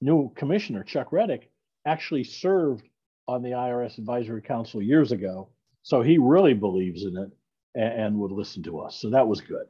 new 0.00 0.30
commissioner 0.34 0.82
Chuck 0.82 1.10
Rettig, 1.10 1.44
actually 1.86 2.24
served 2.24 2.84
on 3.28 3.42
the 3.42 3.50
IRS 3.50 3.98
Advisory 3.98 4.42
Council 4.42 4.82
years 4.82 5.12
ago. 5.12 5.48
So 5.82 6.02
he 6.02 6.18
really 6.18 6.54
believes 6.54 7.04
in 7.04 7.16
it 7.16 7.30
and, 7.74 8.00
and 8.00 8.18
would 8.18 8.32
listen 8.32 8.62
to 8.64 8.80
us. 8.80 8.96
So 8.96 9.10
that 9.10 9.26
was 9.26 9.40
good. 9.40 9.66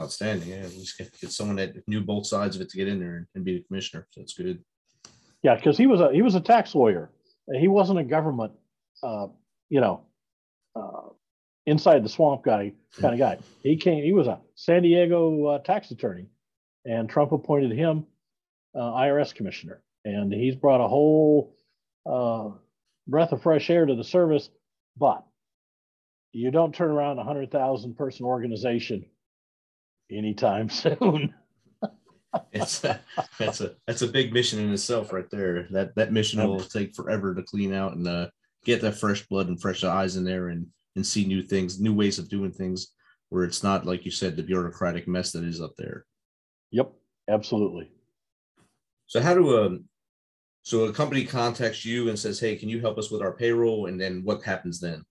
Outstanding. 0.00 0.48
Yeah, 0.48 0.62
just 0.62 0.96
get, 0.96 1.20
get 1.20 1.32
someone 1.32 1.56
that 1.56 1.86
knew 1.86 2.00
both 2.00 2.26
sides 2.26 2.56
of 2.56 2.62
it 2.62 2.70
to 2.70 2.76
get 2.76 2.88
in 2.88 2.98
there 2.98 3.28
and 3.34 3.44
be 3.44 3.58
the 3.58 3.64
commissioner. 3.64 4.06
So 4.10 4.20
that's 4.20 4.34
good. 4.34 4.62
Yeah, 5.42 5.56
because 5.56 5.76
he 5.76 5.86
was 5.86 6.00
a 6.00 6.12
he 6.12 6.22
was 6.22 6.34
a 6.34 6.40
tax 6.40 6.74
lawyer. 6.74 7.10
He 7.58 7.68
wasn't 7.68 7.98
a 7.98 8.04
government, 8.04 8.52
uh, 9.02 9.26
you 9.68 9.80
know, 9.80 10.02
uh, 10.76 11.08
inside 11.66 12.04
the 12.04 12.08
swamp 12.08 12.44
guy 12.44 12.72
kind 13.00 13.14
of 13.14 13.18
guy. 13.18 13.38
He 13.62 13.76
came. 13.76 14.04
He 14.04 14.12
was 14.12 14.28
a 14.28 14.40
San 14.54 14.82
Diego 14.82 15.46
uh, 15.46 15.58
tax 15.58 15.90
attorney, 15.90 16.26
and 16.84 17.08
Trump 17.08 17.32
appointed 17.32 17.72
him 17.72 18.06
uh, 18.74 18.80
IRS 18.80 19.34
commissioner. 19.34 19.82
And 20.04 20.32
he's 20.32 20.56
brought 20.56 20.84
a 20.84 20.88
whole 20.88 21.56
uh, 22.06 22.50
breath 23.06 23.32
of 23.32 23.42
fresh 23.42 23.70
air 23.70 23.86
to 23.86 23.94
the 23.94 24.04
service, 24.04 24.48
but 24.96 25.24
you 26.32 26.50
don't 26.50 26.74
turn 26.74 26.90
around 26.90 27.18
a 27.18 27.24
hundred 27.24 27.50
thousand 27.50 27.96
person 27.96 28.26
organization 28.26 29.04
anytime 30.10 30.68
soon. 30.70 31.34
It's 32.52 32.84
a, 32.84 33.00
that's 33.38 33.60
a 33.60 33.74
that's 33.86 34.02
a 34.02 34.08
big 34.08 34.32
mission 34.32 34.58
in 34.58 34.72
itself, 34.72 35.12
right 35.12 35.28
there. 35.30 35.66
That 35.70 35.94
that 35.96 36.12
mission 36.12 36.46
will 36.46 36.60
take 36.60 36.94
forever 36.94 37.34
to 37.34 37.42
clean 37.42 37.72
out 37.72 37.94
and 37.94 38.06
uh, 38.06 38.28
get 38.64 38.80
that 38.82 38.96
fresh 38.96 39.26
blood 39.26 39.48
and 39.48 39.60
fresh 39.60 39.84
eyes 39.84 40.16
in 40.16 40.24
there 40.24 40.48
and 40.48 40.66
and 40.96 41.06
see 41.06 41.24
new 41.24 41.42
things, 41.42 41.80
new 41.80 41.94
ways 41.94 42.18
of 42.18 42.28
doing 42.28 42.52
things, 42.52 42.88
where 43.28 43.44
it's 43.44 43.62
not 43.62 43.86
like 43.86 44.04
you 44.04 44.10
said 44.10 44.36
the 44.36 44.42
bureaucratic 44.42 45.08
mess 45.08 45.32
that 45.32 45.44
is 45.44 45.60
up 45.60 45.74
there. 45.76 46.04
Yep, 46.70 46.92
absolutely. 47.28 47.90
So 49.06 49.20
how 49.20 49.34
do 49.34 49.62
um 49.62 49.84
so 50.62 50.84
a 50.84 50.92
company 50.92 51.24
contacts 51.24 51.84
you 51.84 52.08
and 52.08 52.18
says, 52.18 52.38
"Hey, 52.40 52.56
can 52.56 52.68
you 52.68 52.80
help 52.80 52.98
us 52.98 53.10
with 53.10 53.20
our 53.20 53.32
payroll?" 53.32 53.86
And 53.86 54.00
then 54.00 54.22
what 54.24 54.42
happens 54.42 54.80
then? 54.80 55.04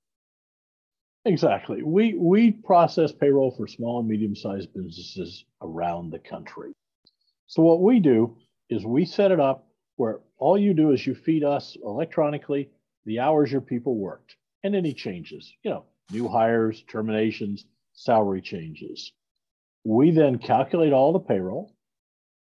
Exactly. 1.25 1.83
We 1.83 2.15
we 2.15 2.51
process 2.51 3.11
payroll 3.11 3.51
for 3.51 3.67
small 3.67 3.99
and 3.99 4.09
medium-sized 4.09 4.73
businesses 4.73 5.45
around 5.61 6.09
the 6.09 6.19
country. 6.19 6.73
So 7.51 7.63
what 7.63 7.81
we 7.81 7.99
do 7.99 8.37
is 8.69 8.85
we 8.85 9.03
set 9.03 9.29
it 9.29 9.41
up 9.41 9.67
where 9.97 10.21
all 10.37 10.57
you 10.57 10.73
do 10.73 10.91
is 10.91 11.05
you 11.05 11.13
feed 11.13 11.43
us 11.43 11.75
electronically 11.83 12.69
the 13.03 13.19
hours 13.19 13.51
your 13.51 13.59
people 13.59 13.97
worked 13.97 14.37
and 14.63 14.73
any 14.73 14.93
changes, 14.93 15.51
you 15.61 15.69
know, 15.69 15.83
new 16.13 16.29
hires, 16.29 16.81
terminations, 16.87 17.65
salary 17.91 18.41
changes. 18.41 19.11
We 19.83 20.11
then 20.11 20.37
calculate 20.37 20.93
all 20.93 21.11
the 21.11 21.19
payroll, 21.19 21.75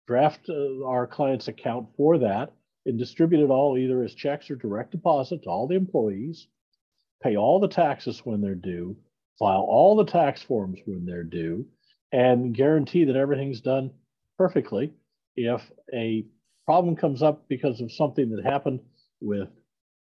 draft 0.07 0.47
uh, 0.47 0.85
our 0.85 1.05
client's 1.05 1.49
account 1.49 1.89
for 1.97 2.19
that, 2.19 2.53
and 2.85 2.97
distribute 2.97 3.43
it 3.43 3.49
all 3.49 3.77
either 3.77 4.03
as 4.03 4.15
checks 4.15 4.49
or 4.49 4.55
direct 4.55 4.91
deposit 4.91 5.43
to 5.43 5.49
all 5.49 5.67
the 5.67 5.75
employees, 5.75 6.47
pay 7.21 7.35
all 7.35 7.59
the 7.59 7.67
taxes 7.67 8.21
when 8.25 8.39
they're 8.39 8.55
due, 8.55 8.95
file 9.37 9.67
all 9.67 9.97
the 9.97 10.09
tax 10.09 10.41
forms 10.41 10.79
when 10.85 11.05
they're 11.05 11.25
due, 11.25 11.67
and 12.13 12.55
guarantee 12.55 13.03
that 13.03 13.17
everything's 13.17 13.59
done 13.59 13.91
perfectly. 14.43 14.91
If 15.37 15.61
a 15.93 16.25
problem 16.65 16.97
comes 16.97 17.23
up 17.23 17.47
because 17.47 17.79
of 17.79 17.93
something 17.93 18.29
that 18.31 18.43
happened 18.43 18.81
with 19.21 19.47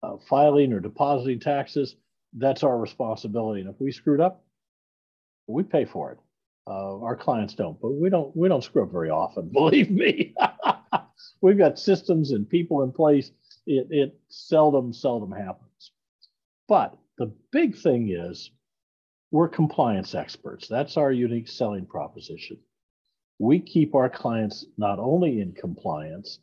uh, 0.02 0.18
filing 0.28 0.74
or 0.74 0.80
depositing 0.80 1.40
taxes, 1.40 1.96
that's 2.34 2.64
our 2.64 2.80
responsibility. 2.80 3.62
And 3.62 3.70
if 3.70 3.80
we 3.80 3.92
screwed 3.92 4.20
up, 4.20 4.44
we 5.46 5.62
pay 5.62 5.86
for 5.86 6.12
it. 6.14 6.18
Uh, 6.68 7.00
our 7.02 7.16
clients 7.16 7.54
don't, 7.54 7.80
but 7.80 7.92
we 7.92 8.10
don't. 8.10 8.36
We 8.36 8.48
don't 8.48 8.64
screw 8.64 8.84
up 8.84 8.92
very 8.92 9.12
often. 9.12 9.50
Believe 9.54 9.92
me. 9.92 10.34
we've 11.42 11.58
got 11.58 11.78
systems 11.78 12.32
and 12.32 12.50
people 12.50 12.82
in 12.82 12.92
place. 12.92 13.30
It, 13.68 13.88
it 13.92 14.20
seldom, 14.30 14.92
seldom 14.92 15.32
happens. 15.32 15.92
But 16.68 16.98
the 17.20 17.32
big 17.52 17.78
thing 17.78 18.10
is 18.10 18.50
we're 19.30 19.50
compliance 19.50 20.16
experts. 20.16 20.68
That's 20.68 20.98
our 20.98 21.12
unique 21.12 21.48
selling 21.48 21.86
proposition. 21.86 22.58
We 23.42 23.60
keep 23.60 23.96
our 23.96 24.08
clients 24.08 24.68
not 24.78 25.00
only 25.00 25.42
in 25.42 25.54
compliance, 25.54 26.38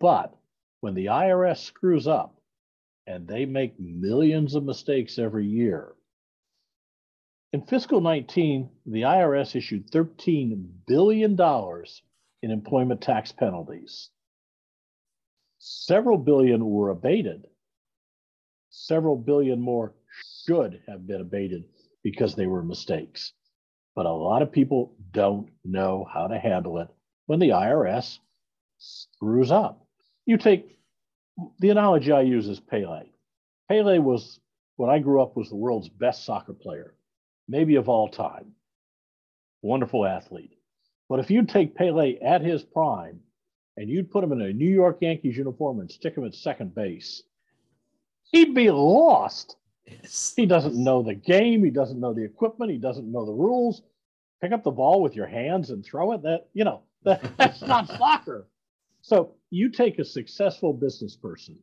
but 0.00 0.34
when 0.80 0.94
the 0.94 1.06
IRS 1.06 1.58
screws 1.58 2.08
up 2.08 2.40
and 3.06 3.28
they 3.28 3.44
make 3.44 3.78
millions 3.78 4.56
of 4.56 4.64
mistakes 4.64 5.16
every 5.16 5.46
year, 5.46 5.94
in 7.52 7.62
fiscal 7.62 8.00
19, 8.00 8.68
the 8.84 9.02
IRS 9.02 9.54
issued 9.54 9.92
$13 9.92 10.66
billion 10.88 11.40
in 12.42 12.50
employment 12.50 13.00
tax 13.00 13.30
penalties. 13.30 14.10
Several 15.60 16.18
billion 16.18 16.68
were 16.68 16.90
abated. 16.90 17.46
Several 18.70 19.16
billion 19.16 19.60
more 19.60 19.94
should 20.44 20.82
have 20.88 21.06
been 21.06 21.20
abated 21.20 21.62
because 22.02 22.34
they 22.34 22.48
were 22.48 22.64
mistakes. 22.64 23.34
But 23.94 24.06
a 24.06 24.12
lot 24.12 24.42
of 24.42 24.50
people 24.52 24.94
don't 25.12 25.50
know 25.64 26.06
how 26.12 26.26
to 26.26 26.38
handle 26.38 26.78
it 26.78 26.88
when 27.26 27.38
the 27.38 27.50
IRS 27.50 28.18
screws 28.78 29.50
up. 29.50 29.86
You 30.26 30.36
take 30.36 30.78
the 31.58 31.70
analogy 31.70 32.12
I 32.12 32.22
use 32.22 32.48
is 32.48 32.60
Pele. 32.60 33.06
Pele 33.68 33.98
was, 33.98 34.40
when 34.76 34.90
I 34.90 34.98
grew 34.98 35.22
up, 35.22 35.36
was 35.36 35.48
the 35.48 35.56
world's 35.56 35.88
best 35.88 36.24
soccer 36.24 36.52
player, 36.52 36.94
maybe 37.48 37.76
of 37.76 37.88
all 37.88 38.08
time. 38.08 38.52
Wonderful 39.62 40.06
athlete. 40.06 40.58
But 41.08 41.20
if 41.20 41.30
you'd 41.30 41.48
take 41.48 41.74
Pele 41.74 42.18
at 42.20 42.42
his 42.42 42.62
prime 42.62 43.20
and 43.76 43.88
you'd 43.88 44.10
put 44.10 44.24
him 44.24 44.32
in 44.32 44.40
a 44.40 44.52
New 44.52 44.70
York 44.70 44.98
Yankees 45.00 45.36
uniform 45.36 45.80
and 45.80 45.90
stick 45.90 46.16
him 46.16 46.24
at 46.24 46.34
second 46.34 46.74
base, 46.74 47.22
he'd 48.30 48.54
be 48.54 48.70
lost. 48.70 49.56
He 49.86 50.46
doesn't 50.46 50.74
know 50.74 51.02
the 51.02 51.14
game. 51.14 51.64
He 51.64 51.70
doesn't 51.70 52.00
know 52.00 52.14
the 52.14 52.24
equipment. 52.24 52.70
He 52.70 52.78
doesn't 52.78 53.10
know 53.10 53.26
the 53.26 53.32
rules. 53.32 53.82
Pick 54.40 54.52
up 54.52 54.62
the 54.62 54.70
ball 54.70 55.02
with 55.02 55.14
your 55.14 55.26
hands 55.26 55.70
and 55.70 55.84
throw 55.84 56.12
it. 56.12 56.22
That 56.22 56.48
you 56.54 56.64
know 56.64 56.82
that, 57.04 57.22
that's 57.36 57.62
not 57.62 57.88
soccer. 57.88 58.48
So 59.02 59.34
you 59.50 59.70
take 59.70 59.98
a 59.98 60.04
successful 60.04 60.72
business 60.72 61.16
person, 61.16 61.58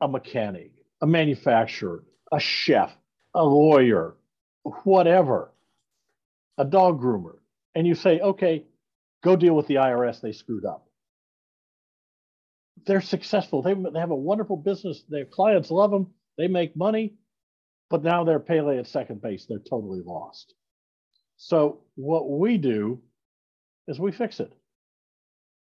a 0.00 0.08
mechanic, 0.08 0.72
a 1.00 1.06
manufacturer, 1.06 2.04
a 2.32 2.40
chef, 2.40 2.92
a 3.34 3.44
lawyer, 3.44 4.16
whatever, 4.84 5.52
a 6.58 6.64
dog 6.64 7.00
groomer, 7.00 7.36
and 7.74 7.86
you 7.86 7.94
say, 7.94 8.18
okay, 8.20 8.64
go 9.22 9.36
deal 9.36 9.54
with 9.54 9.68
the 9.68 9.76
IRS. 9.76 10.20
They 10.20 10.32
screwed 10.32 10.64
up. 10.64 10.86
They're 12.86 13.00
successful. 13.00 13.62
They, 13.62 13.74
they 13.74 14.00
have 14.00 14.10
a 14.10 14.16
wonderful 14.16 14.56
business. 14.56 15.04
Their 15.08 15.26
clients 15.26 15.70
love 15.70 15.90
them. 15.90 16.08
They 16.40 16.48
make 16.48 16.74
money, 16.74 17.12
but 17.90 18.02
now 18.02 18.24
they're 18.24 18.40
Pele 18.40 18.78
at 18.78 18.86
second 18.86 19.20
base. 19.20 19.44
They're 19.44 19.58
totally 19.58 20.00
lost. 20.00 20.54
So 21.36 21.80
what 21.96 22.30
we 22.30 22.56
do 22.56 23.02
is 23.86 24.00
we 24.00 24.10
fix 24.10 24.40
it. 24.40 24.50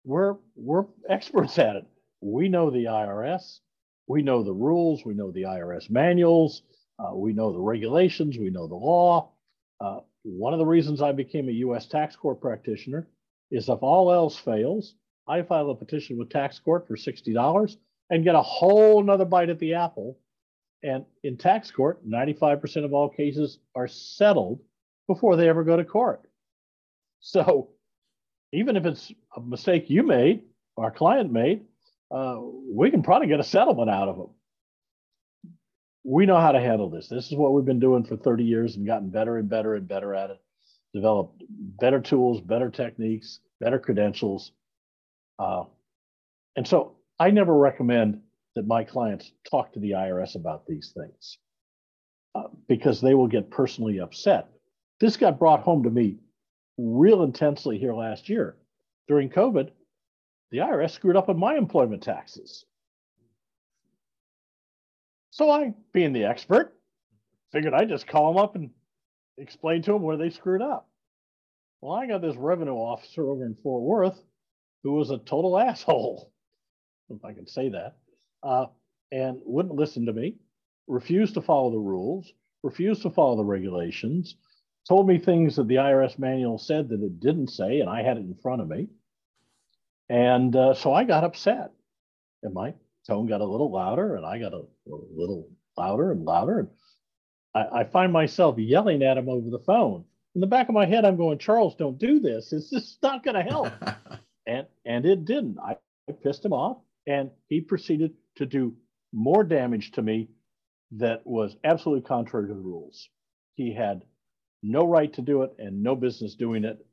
We're 0.03 0.35
we're 0.57 0.83
experts 1.07 1.57
at 1.57 1.77
it. 1.77 1.85
We 2.19 2.49
know 2.49 2.69
the 2.69 2.83
IRS. 2.83 3.59
We 4.07 4.23
know 4.23 4.43
the 4.43 4.51
rules. 4.51 5.05
We 5.05 5.13
know 5.13 5.31
the 5.31 5.43
IRS 5.43 5.89
manuals. 5.89 6.63
Uh, 6.99 7.15
we 7.15 7.31
know 7.31 7.53
the 7.53 7.61
regulations. 7.61 8.37
We 8.37 8.49
know 8.49 8.67
the 8.67 8.75
law. 8.75 9.31
Uh, 9.79 9.99
one 10.23 10.51
of 10.51 10.59
the 10.59 10.65
reasons 10.65 11.01
I 11.01 11.13
became 11.13 11.47
a 11.47 11.59
U.S. 11.63 11.85
tax 11.85 12.17
court 12.17 12.41
practitioner 12.41 13.07
is 13.51 13.69
if 13.69 13.81
all 13.81 14.11
else 14.11 14.37
fails, 14.37 14.95
I 15.29 15.43
file 15.43 15.69
a 15.69 15.75
petition 15.75 16.17
with 16.17 16.29
tax 16.29 16.59
court 16.59 16.89
for 16.89 16.97
$60 16.97 17.77
and 18.09 18.25
get 18.25 18.35
a 18.35 18.41
whole 18.41 19.01
nother 19.01 19.23
bite 19.23 19.49
at 19.49 19.59
the 19.59 19.73
apple. 19.75 20.17
And 20.83 21.05
in 21.23 21.37
tax 21.37 21.71
court, 21.71 22.07
95% 22.07 22.85
of 22.85 22.93
all 22.93 23.09
cases 23.09 23.59
are 23.75 23.87
settled 23.87 24.59
before 25.07 25.35
they 25.35 25.49
ever 25.49 25.63
go 25.63 25.77
to 25.77 25.83
court. 25.83 26.21
So 27.19 27.69
even 28.53 28.77
if 28.77 28.85
it's 28.85 29.11
a 29.35 29.41
mistake 29.41 29.89
you 29.89 30.03
made, 30.03 30.43
our 30.77 30.91
client 30.91 31.31
made, 31.31 31.65
uh, 32.11 32.37
we 32.71 32.91
can 32.91 33.03
probably 33.03 33.27
get 33.27 33.39
a 33.39 33.43
settlement 33.43 33.89
out 33.89 34.07
of 34.07 34.17
them. 34.17 34.29
We 36.03 36.25
know 36.25 36.39
how 36.39 36.53
to 36.53 36.59
handle 36.59 36.89
this. 36.89 37.09
This 37.09 37.27
is 37.27 37.35
what 37.35 37.53
we've 37.53 37.65
been 37.65 37.79
doing 37.79 38.05
for 38.05 38.15
30 38.15 38.43
years 38.43 38.75
and 38.75 38.85
gotten 38.85 39.09
better 39.09 39.37
and 39.37 39.49
better 39.49 39.75
and 39.75 39.87
better 39.87 40.13
at 40.13 40.29
it. 40.29 40.41
Developed 40.93 41.43
better 41.49 41.99
tools, 41.99 42.39
better 42.39 42.69
techniques, 42.69 43.39
better 43.59 43.77
credentials. 43.77 44.51
Uh, 45.37 45.63
and 46.55 46.65
so 46.65 46.95
I 47.19 47.31
never 47.31 47.53
recommend 47.53 48.21
that 48.57 48.67
my 48.67 48.83
clients 48.83 49.31
talk 49.49 49.73
to 49.73 49.79
the 49.79 49.91
IRS 49.91 50.35
about 50.35 50.65
these 50.67 50.93
things 50.95 51.37
uh, 52.35 52.47
because 52.67 52.99
they 53.01 53.13
will 53.13 53.27
get 53.27 53.49
personally 53.49 53.99
upset. 53.99 54.49
This 54.99 55.17
got 55.17 55.39
brought 55.39 55.61
home 55.61 55.83
to 55.83 55.89
me 55.89 56.17
real 56.77 57.23
intensely 57.23 57.77
here 57.77 57.93
last 57.93 58.29
year. 58.29 58.57
During 59.07 59.29
COVID, 59.29 59.69
the 60.51 60.57
IRS 60.59 60.91
screwed 60.91 61.15
up 61.15 61.29
on 61.29 61.39
my 61.39 61.55
employment 61.55 62.03
taxes. 62.03 62.65
So 65.31 65.49
I, 65.49 65.73
being 65.93 66.13
the 66.13 66.25
expert, 66.25 66.73
figured 67.51 67.73
I'd 67.73 67.89
just 67.89 68.07
call 68.07 68.33
them 68.33 68.43
up 68.43 68.55
and 68.55 68.71
explain 69.37 69.81
to 69.83 69.93
them 69.93 70.01
where 70.01 70.17
they 70.17 70.29
screwed 70.29 70.61
up. 70.61 70.89
Well, 71.81 71.93
I 71.93 72.07
got 72.07 72.21
this 72.21 72.35
revenue 72.35 72.73
officer 72.73 73.29
over 73.29 73.45
in 73.45 73.55
Fort 73.61 73.83
Worth 73.83 74.19
who 74.83 74.93
was 74.93 75.11
a 75.11 75.17
total 75.17 75.59
asshole, 75.59 76.31
if 77.09 77.23
I 77.23 77.33
can 77.33 77.47
say 77.47 77.69
that, 77.69 77.97
uh, 78.43 78.67
and 79.11 79.39
wouldn't 79.45 79.75
listen 79.75 80.05
to 80.05 80.13
me, 80.13 80.35
refused 80.87 81.33
to 81.35 81.41
follow 81.41 81.71
the 81.71 81.77
rules, 81.77 82.31
refused 82.63 83.01
to 83.03 83.09
follow 83.09 83.37
the 83.37 83.43
regulations, 83.43 84.35
told 84.87 85.07
me 85.07 85.17
things 85.17 85.55
that 85.55 85.67
the 85.67 85.75
IRS 85.75 86.17
manual 86.17 86.57
said 86.57 86.89
that 86.89 87.01
it 87.01 87.19
didn't 87.19 87.47
say, 87.47 87.79
and 87.79 87.89
I 87.89 88.03
had 88.03 88.17
it 88.17 88.21
in 88.21 88.35
front 88.35 88.61
of 88.61 88.67
me. 88.67 88.87
And 90.09 90.55
uh, 90.55 90.73
so 90.73 90.93
I 90.93 91.03
got 91.03 91.23
upset, 91.23 91.71
and 92.43 92.53
my 92.53 92.73
tone 93.05 93.27
got 93.27 93.41
a 93.41 93.45
little 93.45 93.71
louder, 93.71 94.15
and 94.15 94.25
I 94.25 94.39
got 94.39 94.53
a, 94.53 94.59
a 94.59 94.95
little 95.15 95.49
louder 95.77 96.11
and 96.11 96.23
louder. 96.23 96.59
And 96.59 96.69
I, 97.53 97.79
I, 97.79 97.83
find 97.83 98.13
myself 98.13 98.57
yelling 98.57 99.03
at 99.03 99.17
him 99.17 99.27
over 99.27 99.49
the 99.49 99.59
phone. 99.59 100.05
In 100.35 100.41
the 100.41 100.47
back 100.47 100.69
of 100.69 100.75
my 100.75 100.85
head, 100.85 101.03
I'm 101.03 101.17
going, 101.17 101.39
Charles, 101.39 101.75
don't 101.75 101.97
do 101.97 102.19
this. 102.19 102.53
It's 102.53 102.69
just 102.69 103.01
not 103.03 103.23
going 103.23 103.35
to 103.35 103.41
help. 103.43 103.73
and 104.47 104.65
and 104.85 105.05
it 105.05 105.25
didn't. 105.25 105.57
I, 105.59 105.77
I 106.09 106.13
pissed 106.13 106.45
him 106.45 106.53
off, 106.53 106.77
and 107.05 107.29
he 107.49 107.59
proceeded 107.59 108.13
to 108.37 108.45
do 108.45 108.75
more 109.13 109.43
damage 109.43 109.91
to 109.93 110.01
me 110.01 110.29
that 110.91 111.25
was 111.25 111.55
absolutely 111.63 112.07
contrary 112.07 112.47
to 112.47 112.53
the 112.53 112.59
rules. 112.59 113.09
He 113.55 113.73
had 113.73 114.03
no 114.63 114.85
right 114.85 115.11
to 115.13 115.21
do 115.21 115.43
it 115.43 115.53
and 115.59 115.83
no 115.83 115.95
business 115.95 116.35
doing 116.35 116.63
it. 116.63 116.85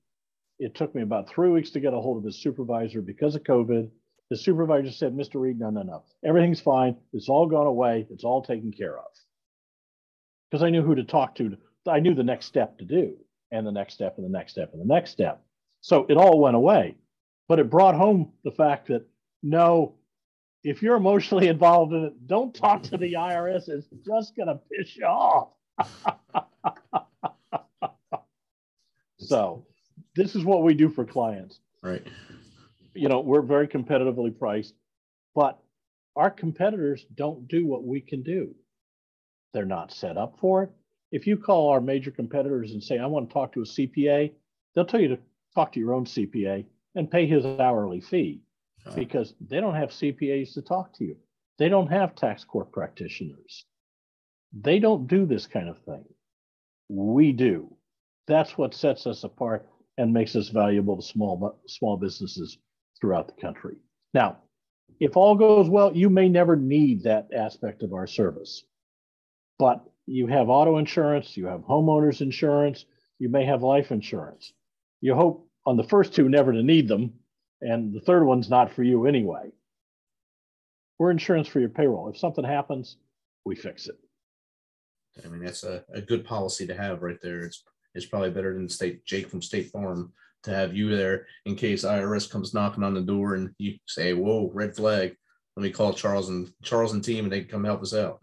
It 0.59 0.75
took 0.75 0.95
me 0.95 1.03
about 1.03 1.29
three 1.29 1.51
weeks 1.51 1.71
to 1.73 1.81
get 1.81 1.95
a 1.95 2.01
hold 2.01 2.19
of 2.19 2.25
his 2.25 2.43
supervisor 2.43 3.03
because 3.03 3.35
of 3.35 3.43
COVID. 3.43 3.91
The 4.31 4.37
supervisor 4.37 4.91
said, 4.91 5.15
Mr. 5.15 5.41
Read, 5.41 5.59
no, 5.59 5.71
no, 5.71 5.83
no. 5.83 6.05
Everything's 6.25 6.61
fine. 6.61 6.97
It's 7.13 7.29
all 7.29 7.47
gone 7.47 7.67
away. 7.67 8.07
It's 8.11 8.25
all 8.25 8.43
taken 8.43 8.73
care 8.73 8.97
of. 8.99 9.05
Because 10.51 10.63
I 10.63 10.71
knew 10.71 10.83
who 10.83 10.95
to 10.95 11.05
talk 11.05 11.35
to. 11.37 11.57
I 11.87 12.01
knew 12.01 12.15
the 12.15 12.23
next 12.23 12.47
step 12.47 12.79
to 12.79 12.85
do, 12.85 13.17
and 13.51 13.67
the 13.67 13.73
next 13.73 13.95
step, 13.95 14.17
and 14.17 14.25
the 14.25 14.31
next 14.31 14.53
step, 14.53 14.71
and 14.73 14.81
the 14.81 14.95
next 14.95 15.11
step. 15.11 15.43
So 15.83 16.07
it 16.09 16.17
all 16.17 16.41
went 16.41 16.57
away. 16.57 16.97
But 17.49 17.59
it 17.59 17.69
brought 17.69 17.95
home 17.95 18.33
the 18.43 18.53
fact 18.53 18.89
that 18.89 19.07
no, 19.43 19.97
if 20.65 20.83
you're 20.83 20.97
emotionally 20.97 21.49
involved 21.49 21.93
in 21.93 22.05
it, 22.05 22.27
don't 22.27 22.55
talk 22.55 22.83
to 22.85 22.97
the 22.97 23.13
IRS. 23.13 23.69
It's 23.69 23.87
just 24.05 24.35
going 24.35 24.49
to 24.49 24.59
piss 24.73 24.97
you 24.97 25.05
off. 25.05 25.51
so 29.19 29.67
this 30.17 30.35
is 30.35 30.45
what 30.45 30.63
we 30.63 30.73
do 30.73 30.89
for 30.89 31.05
clients. 31.05 31.61
Right. 31.83 32.05
You 32.95 33.09
know, 33.09 33.21
we're 33.21 33.43
very 33.43 33.69
competitively 33.69 34.37
priced, 34.37 34.75
but 35.35 35.59
our 36.17 36.31
competitors 36.31 37.05
don't 37.15 37.47
do 37.47 37.67
what 37.67 37.85
we 37.85 38.01
can 38.01 38.23
do. 38.23 38.55
They're 39.53 39.67
not 39.67 39.93
set 39.93 40.17
up 40.17 40.39
for 40.41 40.63
it. 40.63 40.71
If 41.13 41.27
you 41.27 41.37
call 41.37 41.69
our 41.69 41.81
major 41.81 42.11
competitors 42.11 42.73
and 42.73 42.83
say, 42.83 42.99
I 42.99 43.07
want 43.07 43.29
to 43.29 43.35
talk 43.35 43.53
to 43.53 43.61
a 43.61 43.65
CPA, 43.65 44.33
they'll 44.75 44.87
tell 44.87 45.01
you 45.01 45.09
to 45.09 45.19
talk 45.55 45.73
to 45.73 45.81
your 45.81 45.93
own 45.93 46.07
CPA 46.07 46.65
and 46.95 47.11
pay 47.11 47.27
his 47.27 47.45
hourly 47.45 48.01
fee 48.01 48.41
because 48.95 49.35
they 49.41 49.61
don't 49.61 49.75
have 49.75 49.91
CPAs 49.91 50.55
to 50.55 50.63
talk 50.63 50.93
to 50.95 51.05
you. 51.05 51.17
They 51.59 51.69
don't 51.69 51.91
have 51.91 52.15
tax 52.15 52.45
court 52.45 52.73
practitioners. 52.73 53.65
They 54.53 54.79
don't 54.79 55.07
do 55.07 55.27
this 55.27 55.47
kind 55.47 55.69
of 55.69 55.79
thing. 55.79 56.05
We 56.89 57.33
do. 57.33 57.77
That's 58.27 58.57
what 58.59 58.75
sets 58.75 59.07
us 59.07 59.25
apart 59.25 59.69
and 59.97 60.13
makes 60.13 60.35
us 60.37 60.49
valuable 60.49 60.97
to 60.97 61.03
small 61.03 61.61
small 61.67 61.97
businesses 61.97 62.59
throughout 63.01 63.29
the 63.29 63.41
country. 63.41 63.77
Now, 64.13 64.39
if 65.01 65.17
all 65.17 65.35
goes 65.35 65.69
well, 65.69 65.97
you 65.97 66.11
may 66.11 66.29
never 66.29 66.57
need 66.57 67.03
that 67.03 67.29
aspect 67.35 67.83
of 67.83 67.93
our 67.93 68.07
service. 68.07 68.65
But 69.59 69.85
you 70.07 70.27
have 70.27 70.49
auto 70.49 70.79
insurance, 70.79 71.37
you 71.37 71.47
have 71.47 71.61
homeowners 71.61 72.21
insurance, 72.21 72.85
you 73.19 73.29
may 73.29 73.45
have 73.45 73.63
life 73.63 73.91
insurance. 73.93 74.53
You 75.01 75.15
hope 75.15 75.49
on 75.67 75.77
the 75.77 75.85
first 75.85 76.15
two 76.15 76.29
never 76.29 76.53
to 76.53 76.63
need 76.63 76.89
them, 76.89 77.15
and 77.65 77.93
the 77.95 78.01
third 78.01 78.25
one's 78.25 78.51
not 78.51 78.73
for 78.73 78.83
you 78.83 79.07
anyway. 79.07 79.51
We're 80.99 81.11
insurance 81.11 81.49
for 81.49 81.61
your 81.61 81.71
payroll. 81.71 82.09
If 82.11 82.19
something 82.19 82.45
happens, 82.45 82.99
we 83.45 83.57
fix 83.57 83.89
it. 83.89 83.99
I 85.25 85.29
mean, 85.29 85.43
that's 85.43 85.65
a, 85.65 85.83
a 85.93 86.01
good 86.01 86.25
policy 86.25 86.67
to 86.67 86.75
have 86.75 87.03
right 87.03 87.21
there. 87.23 87.41
It's 87.41 87.65
it's 87.95 88.07
probably 88.07 88.31
better 88.31 88.53
than 88.55 88.69
state 88.69 89.05
Jake 89.07 89.29
from 89.29 89.41
State 89.41 89.71
Farm 89.71 90.13
to 90.43 90.51
have 90.51 90.75
you 90.75 90.95
there 90.95 91.27
in 91.47 91.57
case 91.57 91.85
IRS 91.85 92.31
comes 92.31 92.53
knocking 92.53 92.83
on 92.83 92.93
the 92.93 93.01
door 93.01 93.35
and 93.35 93.51
you 93.59 93.79
say, 93.87 94.13
"Whoa, 94.13 94.51
red 94.53 94.77
flag." 94.77 95.17
Let 95.57 95.63
me 95.63 95.71
call 95.71 95.95
Charles 95.95 96.29
and 96.29 96.53
Charles 96.63 96.93
and 96.93 97.03
team, 97.03 97.25
and 97.25 97.33
they 97.33 97.41
can 97.41 97.49
come 97.49 97.65
help 97.65 97.81
us 97.83 97.95
out. 97.95 98.21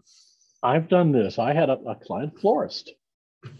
I've 0.62 0.88
done 0.88 1.12
this. 1.12 1.38
I 1.38 1.54
had 1.54 1.70
a, 1.70 1.78
a 1.86 1.94
client 1.94 2.38
florist, 2.38 2.92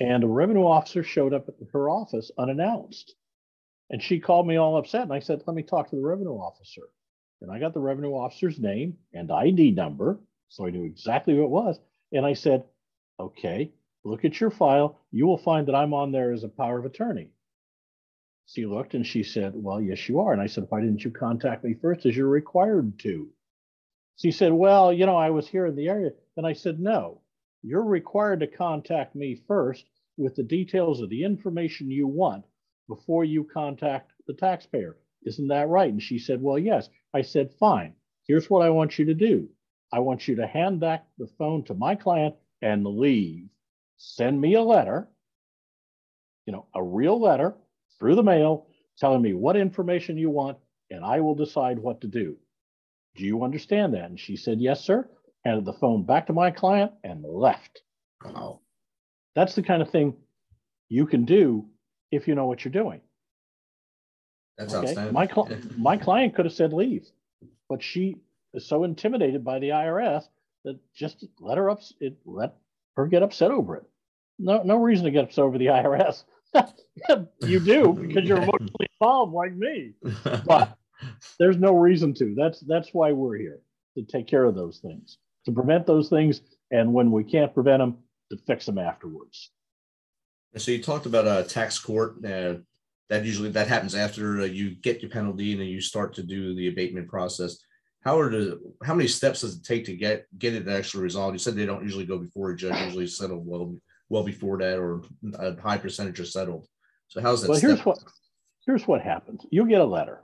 and 0.00 0.22
a 0.22 0.28
revenue 0.28 0.66
officer 0.66 1.02
showed 1.02 1.32
up 1.32 1.48
at 1.48 1.54
her 1.72 1.88
office 1.88 2.30
unannounced 2.38 3.14
And 3.92 4.02
she 4.02 4.18
called 4.18 4.46
me 4.46 4.56
all 4.56 4.78
upset. 4.78 5.02
And 5.02 5.12
I 5.12 5.20
said, 5.20 5.42
let 5.46 5.54
me 5.54 5.62
talk 5.62 5.90
to 5.90 5.96
the 5.96 6.02
revenue 6.02 6.32
officer. 6.32 6.88
And 7.42 7.52
I 7.52 7.58
got 7.58 7.74
the 7.74 7.80
revenue 7.80 8.12
officer's 8.12 8.58
name 8.58 8.96
and 9.12 9.30
ID 9.30 9.72
number. 9.72 10.18
So 10.48 10.66
I 10.66 10.70
knew 10.70 10.84
exactly 10.84 11.36
who 11.36 11.44
it 11.44 11.50
was. 11.50 11.78
And 12.10 12.24
I 12.24 12.32
said, 12.32 12.64
okay, 13.20 13.70
look 14.04 14.24
at 14.24 14.40
your 14.40 14.50
file. 14.50 14.98
You 15.10 15.26
will 15.26 15.38
find 15.38 15.68
that 15.68 15.74
I'm 15.74 15.92
on 15.92 16.10
there 16.10 16.32
as 16.32 16.42
a 16.42 16.48
power 16.48 16.78
of 16.78 16.86
attorney. 16.86 17.28
She 18.46 18.64
looked 18.64 18.94
and 18.94 19.06
she 19.06 19.22
said, 19.22 19.52
well, 19.54 19.80
yes, 19.80 20.08
you 20.08 20.20
are. 20.20 20.32
And 20.32 20.40
I 20.40 20.46
said, 20.46 20.66
why 20.68 20.80
didn't 20.80 21.04
you 21.04 21.10
contact 21.10 21.62
me 21.62 21.74
first 21.74 22.06
as 22.06 22.16
you're 22.16 22.28
required 22.28 22.98
to? 23.00 23.28
She 24.16 24.30
said, 24.30 24.52
well, 24.52 24.92
you 24.92 25.04
know, 25.04 25.16
I 25.16 25.30
was 25.30 25.46
here 25.46 25.66
in 25.66 25.76
the 25.76 25.88
area. 25.88 26.10
And 26.36 26.46
I 26.46 26.54
said, 26.54 26.80
no, 26.80 27.20
you're 27.62 27.84
required 27.84 28.40
to 28.40 28.46
contact 28.46 29.14
me 29.14 29.42
first 29.46 29.84
with 30.16 30.34
the 30.34 30.42
details 30.42 31.00
of 31.00 31.10
the 31.10 31.24
information 31.24 31.90
you 31.90 32.06
want 32.06 32.44
before 32.88 33.24
you 33.24 33.44
contact 33.44 34.12
the 34.26 34.34
taxpayer. 34.34 34.96
Isn't 35.24 35.48
that 35.48 35.68
right? 35.68 35.92
And 35.92 36.02
she 36.02 36.18
said, 36.18 36.42
Well, 36.42 36.58
yes. 36.58 36.88
I 37.14 37.22
said, 37.22 37.52
Fine. 37.58 37.94
Here's 38.26 38.48
what 38.50 38.62
I 38.62 38.70
want 38.70 38.98
you 38.98 39.04
to 39.06 39.14
do 39.14 39.48
I 39.92 40.00
want 40.00 40.26
you 40.26 40.36
to 40.36 40.46
hand 40.46 40.80
back 40.80 41.06
the 41.18 41.28
phone 41.38 41.64
to 41.64 41.74
my 41.74 41.94
client 41.94 42.34
and 42.60 42.86
leave. 42.86 43.48
Send 43.98 44.40
me 44.40 44.54
a 44.54 44.62
letter, 44.62 45.08
you 46.46 46.52
know, 46.52 46.66
a 46.74 46.82
real 46.82 47.20
letter 47.20 47.54
through 47.98 48.16
the 48.16 48.22
mail 48.22 48.66
telling 48.98 49.22
me 49.22 49.34
what 49.34 49.56
information 49.56 50.18
you 50.18 50.30
want, 50.30 50.58
and 50.90 51.04
I 51.04 51.20
will 51.20 51.34
decide 51.34 51.78
what 51.78 52.00
to 52.00 52.08
do. 52.08 52.36
Do 53.16 53.24
you 53.24 53.44
understand 53.44 53.94
that? 53.94 54.10
And 54.10 54.18
she 54.18 54.36
said, 54.36 54.60
Yes, 54.60 54.80
sir. 54.80 55.08
Handed 55.44 55.64
the 55.64 55.72
phone 55.74 56.04
back 56.04 56.26
to 56.28 56.32
my 56.32 56.52
client 56.52 56.92
and 57.02 57.24
left. 57.24 57.82
Wow. 58.24 58.60
That's 59.34 59.54
the 59.54 59.62
kind 59.62 59.82
of 59.82 59.90
thing 59.90 60.14
you 60.88 61.06
can 61.06 61.24
do 61.24 61.66
if 62.12 62.28
you 62.28 62.34
know 62.36 62.46
what 62.46 62.64
you're 62.64 62.72
doing. 62.72 63.00
That's 64.58 64.72
Okay. 64.72 64.88
outstanding. 64.88 65.14
My, 65.14 65.26
cl- 65.26 65.50
my 65.76 65.96
client 65.96 66.34
could 66.36 66.44
have 66.44 66.54
said 66.54 66.72
leave, 66.72 67.06
but 67.68 67.82
she 67.82 68.18
is 68.54 68.66
so 68.68 68.84
intimidated 68.84 69.42
by 69.44 69.58
the 69.58 69.70
IRS 69.70 70.24
that 70.64 70.78
just 70.94 71.24
let 71.40 71.58
her 71.58 71.70
up, 71.70 71.80
it 72.00 72.16
let 72.24 72.54
her 72.96 73.06
get 73.06 73.22
upset 73.22 73.50
over 73.50 73.76
it. 73.76 73.84
No, 74.38 74.62
no 74.62 74.76
reason 74.76 75.04
to 75.06 75.10
get 75.10 75.24
upset 75.24 75.44
over 75.44 75.58
the 75.58 75.66
IRS. 75.66 76.24
you 77.40 77.58
do 77.60 77.94
because 77.94 78.28
you're 78.28 78.38
emotionally 78.38 78.86
involved 79.00 79.32
like 79.32 79.54
me, 79.54 79.92
but 80.44 80.76
there's 81.38 81.56
no 81.56 81.74
reason 81.74 82.12
to. 82.14 82.34
That's 82.36 82.60
that's 82.60 82.90
why 82.92 83.12
we're 83.12 83.38
here 83.38 83.60
to 83.96 84.04
take 84.04 84.26
care 84.26 84.44
of 84.44 84.54
those 84.54 84.78
things, 84.78 85.18
to 85.46 85.52
prevent 85.52 85.86
those 85.86 86.08
things, 86.10 86.42
and 86.70 86.92
when 86.92 87.10
we 87.10 87.24
can't 87.24 87.54
prevent 87.54 87.78
them, 87.80 87.96
to 88.30 88.36
fix 88.46 88.66
them 88.66 88.78
afterwards. 88.78 89.50
So 90.56 90.70
you 90.70 90.82
talked 90.82 91.06
about 91.06 91.26
a 91.26 91.48
tax 91.48 91.78
court. 91.78 92.24
Uh, 92.24 92.54
that 93.08 93.24
usually 93.26 93.50
that 93.50 93.68
happens 93.68 93.94
after 93.94 94.40
uh, 94.40 94.44
you 94.44 94.70
get 94.76 95.02
your 95.02 95.10
penalty 95.10 95.52
and 95.52 95.60
then 95.60 95.68
you 95.68 95.82
start 95.82 96.14
to 96.14 96.22
do 96.22 96.54
the 96.54 96.68
abatement 96.68 97.08
process. 97.08 97.58
How 98.04 98.18
are 98.18 98.30
the 98.30 98.58
how 98.82 98.94
many 98.94 99.08
steps 99.08 99.42
does 99.42 99.56
it 99.56 99.64
take 99.64 99.84
to 99.84 99.94
get 99.94 100.26
get 100.38 100.54
it 100.54 100.66
actually 100.68 101.02
resolved? 101.02 101.34
You 101.34 101.38
said 101.38 101.54
they 101.54 101.66
don't 101.66 101.82
usually 101.82 102.06
go 102.06 102.18
before 102.18 102.50
a 102.50 102.56
judge. 102.56 102.80
Usually 102.84 103.06
settle 103.06 103.42
well 103.44 103.76
well 104.08 104.24
before 104.24 104.58
that, 104.58 104.78
or 104.78 105.02
a 105.34 105.60
high 105.60 105.78
percentage 105.78 106.20
are 106.20 106.24
settled. 106.24 106.66
So 107.08 107.20
how's 107.20 107.42
that? 107.42 107.50
Well, 107.50 107.60
here's 107.60 107.84
what 107.84 107.98
here's 108.66 108.86
what 108.88 109.02
happens. 109.02 109.44
You 109.50 109.66
get 109.66 109.80
a 109.80 109.84
letter, 109.84 110.20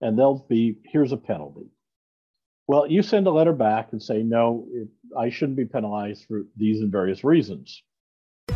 and 0.00 0.18
they'll 0.18 0.46
be 0.48 0.76
here's 0.84 1.12
a 1.12 1.16
penalty. 1.16 1.66
Well, 2.68 2.86
you 2.86 3.02
send 3.02 3.26
a 3.26 3.32
letter 3.32 3.52
back 3.52 3.88
and 3.90 4.00
say 4.00 4.22
no, 4.22 4.66
it, 4.72 4.88
I 5.18 5.30
shouldn't 5.30 5.56
be 5.56 5.64
penalized 5.64 6.26
for 6.26 6.42
these 6.56 6.80
and 6.80 6.92
various 6.92 7.24
reasons. 7.24 7.82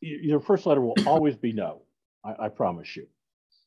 Your 0.00 0.40
first 0.40 0.66
letter 0.66 0.80
will 0.80 0.94
always 1.06 1.36
be 1.36 1.52
no. 1.52 1.82
I, 2.24 2.46
I 2.46 2.48
promise 2.48 2.96
you. 2.96 3.06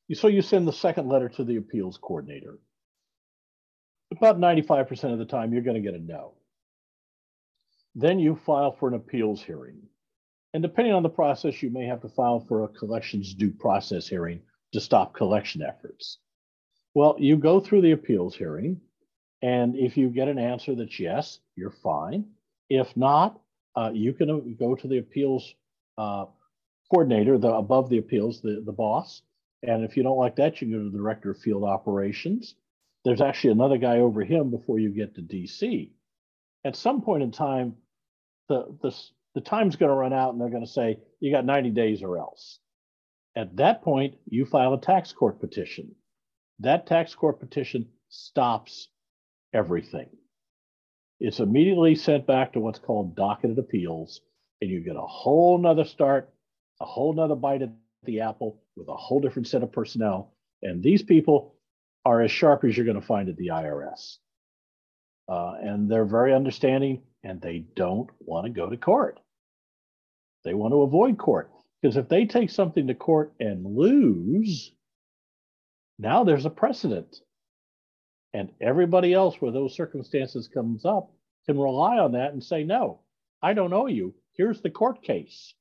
You- 0.08 0.16
So 0.16 0.28
you 0.28 0.42
send 0.42 0.68
the 0.68 0.74
second 0.74 1.08
letter 1.08 1.30
to 1.30 1.44
the 1.44 1.58
appeals 1.58 1.98
coordinator. 1.98 2.60
About 4.12 4.40
95% 4.40 5.14
of 5.14 5.20
the 5.20 5.26
time, 5.26 5.54
you're 5.54 5.62
going 5.62 5.76
to 5.76 5.92
get 5.92 6.00
a 6.00 6.04
no. 6.04 6.34
Then 7.96 8.20
you 8.20 8.36
file 8.36 8.72
for 8.72 8.88
an 8.88 8.96
appeals 8.96 9.42
hearing. 9.44 9.82
And 10.54 10.64
depending 10.64 10.94
on 10.94 11.04
the 11.04 11.10
process, 11.10 11.62
you 11.62 11.70
may 11.70 11.86
have 11.86 12.02
to 12.02 12.10
file 12.10 12.40
for 12.40 12.64
a 12.64 12.68
collections 12.68 13.34
due 13.36 13.52
process 13.52 14.08
hearing 14.08 14.42
to 14.74 14.80
stop 14.82 15.14
collection 15.14 15.62
efforts. 15.62 16.18
Well, 16.96 17.16
you 17.20 17.38
go 17.38 17.60
through 17.60 17.82
the 17.82 17.92
appeals 17.92 18.36
hearing, 18.36 18.82
and 19.44 19.76
if 19.76 19.96
you 19.96 20.10
get 20.10 20.28
an 20.28 20.40
answer 20.40 20.74
that's 20.76 21.00
yes, 21.00 21.40
you're 21.56 21.70
fine. 21.84 22.26
If 22.70 22.96
not, 22.98 23.40
uh, 23.76 23.92
you 23.94 24.12
can 24.14 24.30
uh, 24.30 24.38
go 24.60 24.74
to 24.76 24.88
the 24.88 24.98
appeals 24.98 25.54
uh, 26.00 26.26
coordinator, 26.90 27.38
the 27.38 27.54
above 27.54 27.90
the 27.90 27.98
appeals, 27.98 28.42
the, 28.42 28.64
the 28.66 28.72
boss. 28.72 29.22
And 29.62 29.84
if 29.84 29.98
you 29.98 30.04
don't 30.04 30.18
like 30.18 30.38
that, 30.38 30.62
you 30.62 30.68
can 30.68 30.78
go 30.78 30.84
to 30.84 30.90
the 30.90 30.98
director 30.98 31.32
of 31.32 31.40
field 31.40 31.64
operations. 31.64 32.56
There's 33.04 33.22
actually 33.22 33.52
another 33.52 33.78
guy 33.78 34.00
over 34.00 34.24
him 34.24 34.50
before 34.50 34.80
you 34.80 34.90
get 34.90 35.16
to 35.16 35.22
DC. 35.22 35.92
At 36.66 36.76
some 36.76 37.02
point 37.02 37.24
in 37.24 37.32
time, 37.32 37.76
the 38.48 38.78
the, 38.82 38.96
the 39.36 39.42
time's 39.42 39.76
going 39.76 39.90
to 39.90 39.96
run 39.96 40.14
out, 40.14 40.32
and 40.32 40.42
they're 40.42 40.50
going 40.50 40.66
to 40.66 40.72
say 40.72 41.00
you 41.20 41.32
got 41.32 41.46
90 41.46 41.72
days 41.72 42.02
or 42.02 42.18
else. 42.18 42.60
At 43.36 43.58
that 43.58 43.84
point, 43.84 44.16
you 44.26 44.46
file 44.46 44.74
a 44.74 44.82
tax 44.82 45.12
court 45.12 45.40
petition. 45.40 45.96
That 46.60 46.88
tax 46.88 47.14
court 47.16 47.40
petition 47.40 47.88
stops 48.10 48.90
everything. 49.54 50.10
It's 51.20 51.40
immediately 51.40 51.96
sent 51.96 52.26
back 52.26 52.54
to 52.54 52.60
what's 52.60 52.80
called 52.80 53.16
docketed 53.16 53.60
appeals, 53.60 54.22
and 54.62 54.70
you 54.70 54.80
get 54.82 54.96
a 54.96 55.02
whole 55.02 55.58
nother 55.58 55.86
start, 55.86 56.30
a 56.82 56.86
whole 56.86 57.14
nother 57.14 57.36
bite 57.36 57.62
at 57.62 57.72
the 58.04 58.22
apple 58.22 58.62
with 58.76 58.88
a 58.88 58.96
whole 58.96 59.20
different 59.20 59.48
set 59.48 59.64
of 59.64 59.72
personnel. 59.72 60.34
And 60.62 60.84
these 60.84 61.04
people 61.04 61.56
are 62.06 62.22
as 62.22 62.32
sharp 62.32 62.64
as 62.64 62.76
you're 62.76 62.86
going 62.86 63.00
to 63.00 63.06
find 63.06 63.30
at 63.30 63.38
the 63.38 63.48
IRS. 63.48 64.18
Uh, 65.28 65.54
and 65.62 65.90
they're 65.90 66.06
very 66.06 66.34
understanding 66.34 67.02
and 67.24 67.42
they 67.42 67.66
don't 67.76 68.10
want 68.20 68.46
to 68.46 68.52
go 68.52 68.70
to 68.70 68.78
court. 68.78 69.20
They 70.44 70.54
want 70.54 70.74
to 70.74 70.82
avoid 70.82 71.18
court 71.18 71.52
because 71.82 71.98
if 71.98 72.10
they 72.10 72.26
take 72.26 72.50
something 72.50 72.88
to 72.88 72.96
court 72.96 73.34
and 73.40 73.66
lose, 73.66 74.72
now 75.98 76.24
there's 76.24 76.46
a 76.46 76.50
precedent. 76.50 77.18
And 78.34 78.52
everybody 78.62 79.14
else 79.14 79.36
where 79.40 79.52
those 79.52 79.76
circumstances 79.76 80.48
comes 80.48 80.86
up 80.86 81.12
can 81.46 81.60
rely 81.60 81.98
on 81.98 82.14
that 82.14 82.32
and 82.32 82.44
say, 82.44 82.64
no, 82.64 83.02
I 83.42 83.54
don't 83.54 83.74
owe 83.74 83.88
you. 83.88 84.14
Here's 84.40 84.62
the 84.62 84.70
court 84.70 85.04
case. 85.04 85.54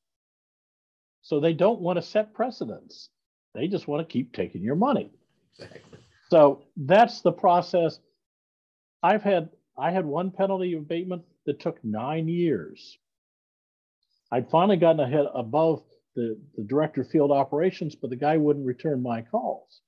So 1.23 1.41
they 1.41 1.53
don't 1.53 1.81
want 1.81 1.97
to 1.97 2.03
set 2.03 2.33
precedents. 2.33 3.09
They 3.53 3.67
just 3.67 3.89
want 3.89 4.09
to 4.09 4.13
keep 4.13 4.33
taking 4.33 4.63
your 4.63 4.77
money. 4.77 5.11
Exactly. 5.59 5.99
So 6.31 6.63
that's 6.77 7.21
the 7.23 7.33
process. 7.33 7.99
I've 9.03 9.25
had 9.25 9.49
I 9.77 9.91
had 9.91 10.07
one 10.07 10.31
penalty 10.31 10.75
abatement 10.75 11.23
that 11.45 11.59
took 11.59 11.83
nine 11.83 12.29
years. 12.29 12.97
I'd 14.31 14.49
finally 14.49 14.77
gotten 14.77 15.01
ahead 15.01 15.27
above 15.35 15.83
the, 16.15 16.39
the 16.57 16.63
director 16.63 17.01
of 17.01 17.11
field 17.11 17.33
operations, 17.33 17.97
but 17.97 18.11
the 18.11 18.17
guy 18.17 18.37
wouldn't 18.37 18.65
return 18.65 19.03
my 19.03 19.23
calls. 19.23 19.81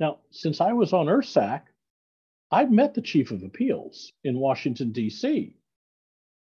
Now, 0.00 0.18
since 0.32 0.60
I 0.60 0.74
was 0.74 0.92
on 0.92 1.06
IRSAC, 1.06 1.62
I've 2.50 2.70
met 2.70 2.92
the 2.92 3.00
chief 3.00 3.30
of 3.30 3.42
appeals 3.42 4.12
in 4.22 4.38
Washington, 4.38 4.92
D.C., 4.92 5.56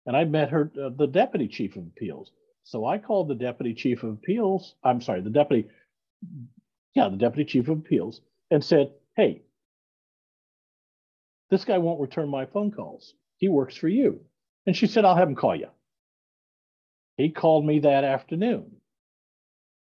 and 0.10 0.18
I 0.18 0.24
met 0.24 0.50
her, 0.50 0.72
uh, 0.84 0.90
the 0.90 1.06
deputy 1.06 1.48
chief 1.48 1.76
of 1.76 1.86
appeals. 1.86 2.32
So 2.64 2.84
I 2.84 2.98
called 2.98 3.28
the 3.28 3.36
deputy 3.36 3.76
chief 3.76 4.02
of 4.02 4.14
appeals. 4.14 4.74
I'm 4.84 5.02
sorry, 5.02 5.22
the 5.22 5.30
deputy, 5.30 5.70
yeah, 6.96 7.10
the 7.10 7.16
deputy 7.16 7.46
chief 7.46 7.68
of 7.68 7.78
appeals, 7.78 8.22
and 8.50 8.66
said, 8.66 8.92
"Hey, 9.16 9.44
this 11.52 11.64
guy 11.64 11.78
won't 11.78 12.02
return 12.02 12.28
my 12.28 12.48
phone 12.48 12.72
calls. 12.72 13.14
He 13.38 13.50
works 13.50 13.76
for 13.76 13.88
you." 13.88 14.26
And 14.66 14.76
she 14.76 14.88
said, 14.88 15.06
"I'll 15.06 15.16
have 15.16 15.30
him 15.30 15.36
call 15.36 15.56
you." 15.56 15.70
He 17.18 17.30
called 17.30 17.64
me 17.64 17.78
that 17.82 18.04
afternoon. 18.04 18.82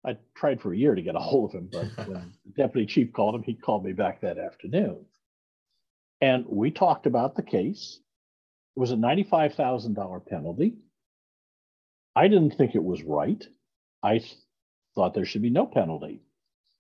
I 0.07 0.17
tried 0.35 0.63
for 0.63 0.73
a 0.73 0.77
year 0.77 0.95
to 0.95 1.03
get 1.03 1.17
a 1.17 1.21
hold 1.21 1.51
of 1.51 1.61
him, 1.61 1.69
but 1.71 1.85
when 2.09 2.33
the 2.47 2.63
deputy 2.63 2.87
chief 2.87 3.13
called 3.13 3.35
him, 3.35 3.43
he 3.43 3.53
called 3.53 3.85
me 3.85 3.93
back 3.93 4.23
that 4.23 4.39
afternoon. 4.39 5.05
And 6.23 6.47
we 6.49 6.71
talked 6.71 7.05
about 7.05 7.37
the 7.37 7.43
case. 7.43 8.01
It 8.77 8.81
was 8.81 8.91
a 8.91 8.97
$95,000 8.97 10.27
penalty. 10.27 10.75
I 12.17 12.29
didn't 12.29 12.53
think 12.53 12.75
it 12.75 12.83
was 12.83 13.03
right. 13.03 13.47
I 14.03 14.21
thought 14.95 15.15
there 15.15 15.25
should 15.25 15.43
be 15.43 15.51
no 15.51 15.67
penalty. 15.67 16.23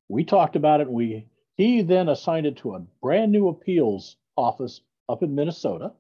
We 0.09 0.24
talked 0.24 0.57
about 0.57 0.80
it. 0.80 0.90
We 0.90 1.26
he 1.57 1.83
then 1.83 2.09
assigned 2.09 2.46
it 2.46 2.57
to 2.59 2.74
a 2.74 2.80
brand 3.00 3.33
new 3.33 3.48
appeals 3.48 4.16
office 4.37 4.80
up 5.09 5.22
in 5.22 5.35
Minnesota 5.35 5.92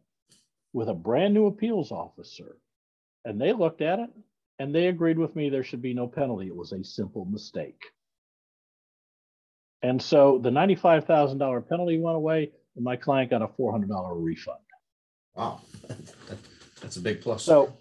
with 0.72 0.88
a 0.88 0.94
brand 0.94 1.32
new 1.32 1.46
appeals 1.46 1.92
officer. 1.92 2.56
And 3.24 3.40
they 3.40 3.52
looked 3.52 3.80
at 3.80 4.00
it 4.00 4.10
and 4.58 4.74
they 4.74 4.88
agreed 4.88 5.18
with 5.18 5.34
me 5.36 5.48
there 5.48 5.64
should 5.64 5.82
be 5.82 5.94
no 5.94 6.08
penalty. 6.08 6.48
It 6.48 6.56
was 6.56 6.72
a 6.72 6.84
simple 6.84 7.24
mistake. 7.24 7.80
And 9.82 10.02
so 10.02 10.38
the 10.38 10.50
$95,000 10.50 11.68
penalty 11.68 11.98
went 11.98 12.16
away 12.16 12.50
and 12.74 12.84
my 12.84 12.96
client 12.96 13.30
got 13.30 13.42
a 13.42 13.46
$400 13.46 13.88
refund. 14.22 14.63
Wow. 15.34 15.60
That's 16.80 16.96
a 16.96 17.00
big 17.00 17.22
plus. 17.22 17.42
So 17.42 17.72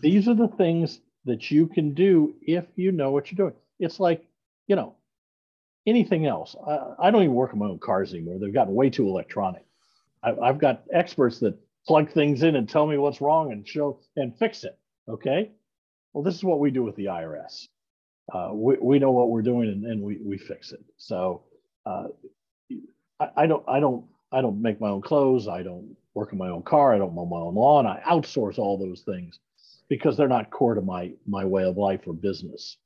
these 0.00 0.28
are 0.28 0.34
the 0.34 0.48
things 0.48 1.00
that 1.24 1.50
you 1.50 1.66
can 1.66 1.92
do 1.94 2.34
if 2.42 2.64
you 2.76 2.92
know 2.92 3.10
what 3.10 3.30
you're 3.30 3.36
doing. 3.36 3.60
It's 3.78 4.00
like, 4.00 4.24
you 4.66 4.76
know, 4.76 4.94
anything 5.86 6.26
else. 6.26 6.56
I, 6.66 6.94
I 6.98 7.10
don't 7.10 7.22
even 7.22 7.34
work 7.34 7.52
on 7.52 7.58
my 7.58 7.66
own 7.66 7.78
cars 7.78 8.12
anymore. 8.12 8.38
They've 8.40 8.54
gotten 8.54 8.74
way 8.74 8.90
too 8.90 9.08
electronic. 9.08 9.64
I, 10.22 10.32
I've 10.42 10.58
got 10.58 10.84
experts 10.92 11.38
that 11.40 11.58
plug 11.86 12.10
things 12.12 12.42
in 12.42 12.56
and 12.56 12.68
tell 12.68 12.86
me 12.86 12.96
what's 12.98 13.20
wrong 13.20 13.52
and 13.52 13.66
show 13.66 14.00
and 14.16 14.36
fix 14.38 14.64
it. 14.64 14.78
Okay. 15.08 15.52
Well, 16.12 16.24
this 16.24 16.34
is 16.34 16.44
what 16.44 16.60
we 16.60 16.70
do 16.70 16.82
with 16.82 16.96
the 16.96 17.06
IRS. 17.06 17.66
Uh, 18.32 18.50
we, 18.52 18.76
we 18.80 18.98
know 18.98 19.12
what 19.12 19.30
we're 19.30 19.42
doing 19.42 19.68
and, 19.68 19.84
and 19.84 20.02
we, 20.02 20.18
we 20.24 20.38
fix 20.38 20.72
it. 20.72 20.84
So 20.96 21.44
uh, 21.84 22.08
I, 23.20 23.28
I 23.36 23.46
don't 23.46 23.64
I 23.68 23.80
don't 23.80 24.04
I 24.32 24.40
don't 24.40 24.60
make 24.60 24.80
my 24.80 24.88
own 24.88 25.02
clothes. 25.02 25.46
I 25.46 25.62
don't 25.62 25.96
work 26.16 26.32
on 26.32 26.38
my 26.38 26.48
own 26.48 26.62
car. 26.62 26.94
I 26.94 26.98
don't 26.98 27.14
mow 27.14 27.26
my 27.26 27.36
own 27.36 27.54
lawn. 27.54 27.86
I 27.86 28.00
outsource 28.00 28.58
all 28.58 28.78
those 28.78 29.02
things 29.02 29.38
because 29.88 30.16
they're 30.16 30.26
not 30.26 30.50
core 30.50 30.74
to 30.74 30.80
my 30.80 31.12
my 31.26 31.44
way 31.44 31.64
of 31.64 31.76
life 31.76 32.00
or 32.06 32.14
business. 32.14 32.78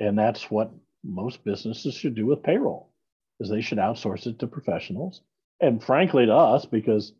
And 0.00 0.18
that's 0.18 0.50
what 0.50 0.70
most 1.04 1.44
businesses 1.44 1.94
should 1.94 2.14
do 2.14 2.26
with 2.26 2.42
payroll 2.42 2.90
is 3.38 3.48
they 3.48 3.62
should 3.62 3.78
outsource 3.78 4.26
it 4.26 4.38
to 4.40 4.46
professionals 4.46 5.22
and 5.60 5.82
frankly 5.82 6.26
to 6.26 6.34
us 6.34 6.66
because 6.66 7.14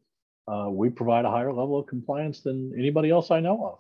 uh, 0.48 0.68
we 0.68 0.90
provide 0.90 1.24
a 1.24 1.30
higher 1.30 1.52
level 1.52 1.78
of 1.78 1.86
compliance 1.86 2.40
than 2.40 2.74
anybody 2.76 3.10
else 3.10 3.30
I 3.30 3.40
know 3.40 3.64
of. 3.64 3.78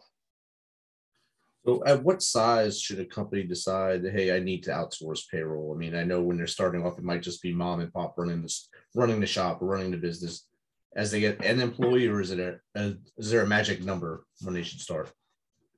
So, 1.66 1.84
at 1.84 2.02
what 2.02 2.22
size 2.22 2.80
should 2.80 3.00
a 3.00 3.04
company 3.04 3.42
decide, 3.42 4.02
hey, 4.02 4.34
I 4.34 4.40
need 4.40 4.62
to 4.62 4.70
outsource 4.70 5.28
payroll? 5.30 5.74
I 5.74 5.78
mean, 5.78 5.94
I 5.94 6.04
know 6.04 6.22
when 6.22 6.38
they're 6.38 6.46
starting 6.46 6.86
off, 6.86 6.98
it 6.98 7.04
might 7.04 7.22
just 7.22 7.42
be 7.42 7.52
mom 7.52 7.80
and 7.80 7.92
pop 7.92 8.14
running 8.16 8.40
this, 8.40 8.70
running 8.94 9.20
the 9.20 9.26
shop 9.26 9.60
or 9.60 9.66
running 9.66 9.90
the 9.90 9.98
business. 9.98 10.46
As 10.96 11.10
they 11.10 11.20
get 11.20 11.44
an 11.44 11.60
employee, 11.60 12.08
or 12.08 12.20
is 12.20 12.32
it 12.32 12.40
a, 12.40 12.58
a 12.74 12.94
is 13.16 13.30
there 13.30 13.42
a 13.42 13.46
magic 13.46 13.84
number 13.84 14.24
when 14.40 14.54
they 14.54 14.62
should 14.62 14.80
start? 14.80 15.12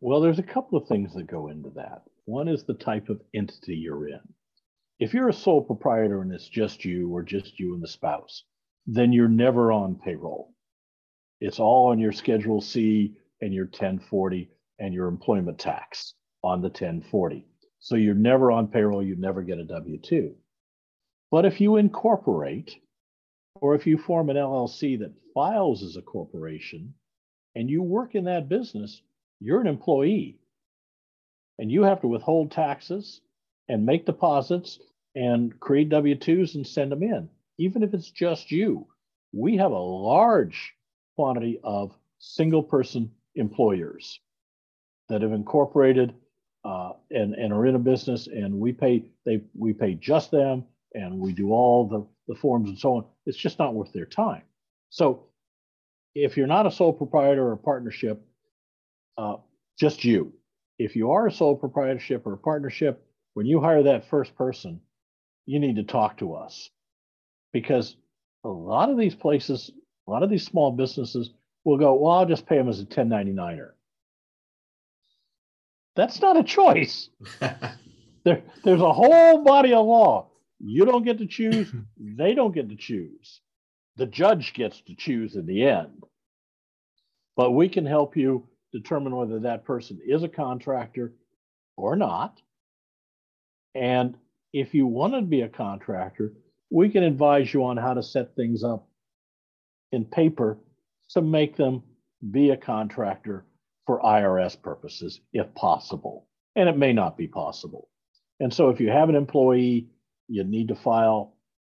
Well, 0.00 0.20
there's 0.20 0.38
a 0.38 0.42
couple 0.42 0.78
of 0.78 0.88
things 0.88 1.14
that 1.14 1.26
go 1.26 1.48
into 1.48 1.70
that. 1.76 2.02
One 2.24 2.48
is 2.48 2.64
the 2.64 2.74
type 2.74 3.08
of 3.08 3.20
entity 3.34 3.76
you're 3.76 4.08
in. 4.08 4.20
If 4.98 5.12
you're 5.12 5.28
a 5.28 5.34
sole 5.34 5.62
proprietor 5.62 6.22
and 6.22 6.32
it's 6.32 6.48
just 6.48 6.84
you 6.84 7.10
or 7.10 7.22
just 7.22 7.58
you 7.58 7.74
and 7.74 7.82
the 7.82 7.88
spouse, 7.88 8.44
then 8.86 9.12
you're 9.12 9.28
never 9.28 9.72
on 9.72 9.96
payroll. 9.96 10.54
It's 11.40 11.58
all 11.58 11.88
on 11.88 11.98
your 11.98 12.12
Schedule 12.12 12.60
C 12.60 13.16
and 13.40 13.52
your 13.52 13.66
1040 13.66 14.50
and 14.78 14.94
your 14.94 15.08
employment 15.08 15.58
tax 15.58 16.14
on 16.42 16.60
the 16.60 16.68
1040. 16.68 17.46
So 17.80 17.96
you're 17.96 18.14
never 18.14 18.52
on 18.52 18.68
payroll, 18.68 19.02
you 19.02 19.16
never 19.16 19.42
get 19.42 19.58
a 19.58 19.64
W 19.64 19.98
2. 19.98 20.34
But 21.30 21.44
if 21.44 21.60
you 21.60 21.76
incorporate, 21.76 22.76
or 23.60 23.74
if 23.74 23.86
you 23.86 23.98
form 23.98 24.30
an 24.30 24.36
LLC 24.36 24.98
that 24.98 25.12
files 25.34 25.82
as 25.82 25.96
a 25.96 26.02
corporation 26.02 26.94
and 27.54 27.68
you 27.68 27.82
work 27.82 28.14
in 28.14 28.24
that 28.24 28.48
business, 28.48 29.02
you're 29.40 29.60
an 29.60 29.66
employee 29.66 30.38
and 31.58 31.70
you 31.70 31.82
have 31.82 32.00
to 32.00 32.08
withhold 32.08 32.50
taxes 32.50 33.20
and 33.68 33.86
make 33.86 34.06
deposits 34.06 34.78
and 35.14 35.58
create 35.60 35.90
W 35.90 36.14
2s 36.14 36.54
and 36.54 36.66
send 36.66 36.90
them 36.90 37.02
in, 37.02 37.28
even 37.58 37.82
if 37.82 37.92
it's 37.94 38.10
just 38.10 38.50
you. 38.50 38.86
We 39.32 39.56
have 39.58 39.72
a 39.72 39.78
large 39.78 40.74
quantity 41.16 41.60
of 41.62 41.94
single 42.18 42.62
person 42.62 43.10
employers 43.34 44.20
that 45.08 45.22
have 45.22 45.32
incorporated 45.32 46.14
uh, 46.64 46.92
and, 47.10 47.34
and 47.34 47.52
are 47.52 47.66
in 47.66 47.74
a 47.74 47.78
business 47.78 48.28
and 48.28 48.58
we 48.58 48.72
pay 48.72 49.04
they 49.26 49.40
we 49.54 49.72
pay 49.72 49.94
just 49.94 50.30
them 50.30 50.64
and 50.94 51.18
we 51.18 51.32
do 51.32 51.52
all 51.52 51.88
the, 51.88 52.06
the 52.32 52.38
forms 52.38 52.68
and 52.68 52.78
so 52.78 52.96
on. 52.96 53.04
It's 53.26 53.38
just 53.38 53.58
not 53.58 53.74
worth 53.74 53.92
their 53.92 54.06
time. 54.06 54.42
So 54.90 55.26
if 56.14 56.36
you're 56.36 56.46
not 56.46 56.66
a 56.66 56.70
sole 56.70 56.92
proprietor 56.92 57.46
or 57.46 57.52
a 57.52 57.58
partnership, 57.58 58.22
uh, 59.16 59.36
just 59.78 60.04
you, 60.04 60.32
if 60.78 60.96
you 60.96 61.12
are 61.12 61.26
a 61.26 61.32
sole 61.32 61.56
proprietorship 61.56 62.26
or 62.26 62.34
a 62.34 62.38
partnership, 62.38 63.06
when 63.34 63.46
you 63.46 63.60
hire 63.60 63.82
that 63.84 64.08
first 64.08 64.34
person, 64.36 64.80
you 65.46 65.58
need 65.58 65.76
to 65.76 65.82
talk 65.82 66.18
to 66.18 66.34
us 66.34 66.70
because 67.52 67.96
a 68.44 68.48
lot 68.48 68.90
of 68.90 68.98
these 68.98 69.14
places, 69.14 69.70
a 70.06 70.10
lot 70.10 70.22
of 70.22 70.30
these 70.30 70.44
small 70.44 70.72
businesses 70.72 71.30
will 71.64 71.78
go, 71.78 71.94
well, 71.94 72.12
I'll 72.12 72.26
just 72.26 72.46
pay 72.46 72.58
them 72.58 72.68
as 72.68 72.80
a 72.80 72.84
1099er. 72.84 73.70
That's 75.94 76.20
not 76.20 76.36
a 76.36 76.42
choice. 76.42 77.08
there, 78.24 78.42
there's 78.64 78.80
a 78.80 78.92
whole 78.92 79.44
body 79.44 79.72
of 79.74 79.86
law. 79.86 80.28
You 80.64 80.84
don't 80.84 81.04
get 81.04 81.18
to 81.18 81.26
choose, 81.26 81.72
they 81.98 82.34
don't 82.34 82.54
get 82.54 82.68
to 82.68 82.76
choose. 82.76 83.40
The 83.96 84.06
judge 84.06 84.54
gets 84.54 84.80
to 84.82 84.94
choose 84.94 85.36
in 85.36 85.46
the 85.46 85.64
end. 85.66 86.04
But 87.36 87.50
we 87.50 87.68
can 87.68 87.84
help 87.84 88.16
you 88.16 88.46
determine 88.72 89.14
whether 89.14 89.40
that 89.40 89.64
person 89.64 90.00
is 90.06 90.22
a 90.22 90.28
contractor 90.28 91.12
or 91.76 91.96
not. 91.96 92.40
And 93.74 94.16
if 94.52 94.74
you 94.74 94.86
want 94.86 95.14
to 95.14 95.22
be 95.22 95.42
a 95.42 95.48
contractor, 95.48 96.32
we 96.70 96.88
can 96.88 97.02
advise 97.02 97.52
you 97.52 97.64
on 97.64 97.76
how 97.76 97.94
to 97.94 98.02
set 98.02 98.34
things 98.34 98.64
up 98.64 98.86
in 99.92 100.04
paper 100.04 100.58
to 101.10 101.20
make 101.20 101.56
them 101.56 101.82
be 102.30 102.50
a 102.50 102.56
contractor 102.56 103.44
for 103.86 104.00
IRS 104.00 104.60
purposes, 104.60 105.20
if 105.32 105.52
possible. 105.54 106.26
And 106.56 106.68
it 106.68 106.76
may 106.76 106.92
not 106.92 107.16
be 107.16 107.26
possible. 107.26 107.88
And 108.40 108.52
so 108.52 108.70
if 108.70 108.80
you 108.80 108.90
have 108.90 109.08
an 109.08 109.16
employee, 109.16 109.88
you 110.28 110.44
need 110.44 110.68
to 110.68 110.74
file, 110.74 111.36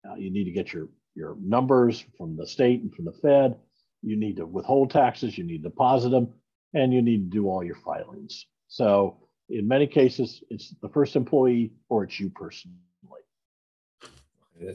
uh, 0.09 0.15
you 0.15 0.31
need 0.31 0.45
to 0.45 0.51
get 0.51 0.73
your, 0.73 0.89
your 1.15 1.37
numbers 1.41 2.05
from 2.17 2.37
the 2.37 2.47
state 2.47 2.83
and 2.83 2.95
from 2.95 3.05
the 3.05 3.13
Fed. 3.13 3.57
You 4.03 4.17
need 4.17 4.37
to 4.37 4.47
withhold 4.47 4.91
taxes, 4.91 5.39
you 5.39 5.45
need 5.45 5.63
to 5.63 5.69
deposit 5.69 6.11
them 6.11 6.33
and 6.75 6.93
you 6.93 7.03
need 7.03 7.31
to 7.31 7.37
do 7.37 7.49
all 7.49 7.63
your 7.63 7.77
filings. 7.77 8.47
So 8.69 9.19
in 9.49 9.69
many 9.69 9.87
cases, 9.87 10.43
it's 10.51 10.75
the 10.81 10.89
first 10.89 11.15
employee 11.17 11.73
or 11.89 12.05
it's 12.05 12.19
you 12.19 12.31
personally. 12.31 12.79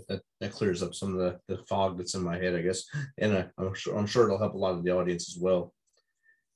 That, 0.09 0.21
that 0.41 0.51
clears 0.51 0.83
up 0.83 0.93
some 0.93 1.13
of 1.13 1.19
the, 1.19 1.39
the 1.47 1.63
fog 1.63 1.97
that's 1.97 2.13
in 2.13 2.21
my 2.21 2.37
head, 2.37 2.55
I 2.55 2.61
guess, 2.61 2.83
and 3.19 3.33
uh, 3.33 3.45
I'm 3.57 3.73
sure 3.73 3.97
I'm 3.97 4.05
sure 4.05 4.25
it'll 4.25 4.37
help 4.37 4.53
a 4.53 4.57
lot 4.57 4.73
of 4.73 4.83
the 4.83 4.91
audience 4.91 5.33
as 5.33 5.41
well. 5.41 5.73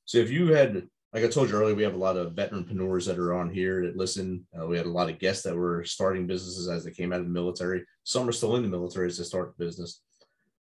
So 0.03 0.17
if 0.17 0.29
you 0.29 0.47
had, 0.47 0.87
like 1.13 1.25
I 1.25 1.27
told 1.27 1.49
you 1.49 1.55
earlier, 1.55 1.75
we 1.75 1.83
have 1.83 1.93
a 1.93 1.97
lot 1.97 2.15
of 2.15 2.33
veteran 2.33 2.63
veteranpreneurs 2.63 3.05
that 3.07 3.19
are 3.19 3.33
on 3.33 3.49
here 3.49 3.85
that 3.85 3.97
listen. 3.97 4.45
Uh, 4.57 4.65
we 4.65 4.77
had 4.77 4.85
a 4.85 4.91
lot 4.91 5.09
of 5.09 5.19
guests 5.19 5.43
that 5.43 5.55
were 5.55 5.83
starting 5.83 6.25
businesses 6.25 6.69
as 6.69 6.85
they 6.85 6.91
came 6.91 7.11
out 7.11 7.19
of 7.19 7.25
the 7.25 7.31
military. 7.31 7.83
Some 8.03 8.29
are 8.29 8.31
still 8.31 8.55
in 8.55 8.63
the 8.63 8.69
military 8.69 9.07
as 9.07 9.17
they 9.17 9.25
start 9.25 9.57
business. 9.57 10.01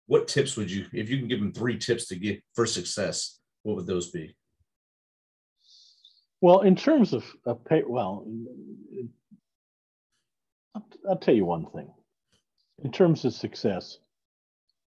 What 0.07 0.28
tips 0.28 0.57
would 0.57 0.70
you, 0.70 0.85
if 0.92 1.09
you 1.09 1.18
can 1.18 1.28
give 1.28 1.40
them 1.40 1.52
three 1.52 1.78
tips 1.78 2.09
to 2.09 2.16
get 2.16 2.42
for 2.54 2.66
success, 2.66 3.38
what 3.62 3.76
would 3.76 3.87
those 3.87 4.11
be? 4.11 4.37
Well, 6.42 6.61
in 6.61 6.76
terms 6.76 7.14
of, 7.14 7.24
of 7.46 7.64
pay, 7.64 7.83
well, 7.87 8.26
I'll 11.09 11.16
tell 11.16 11.35
you 11.35 11.46
one 11.46 11.66
thing. 11.70 11.90
In 12.83 12.92
terms 12.92 13.24
of 13.24 13.33
success, 13.33 13.96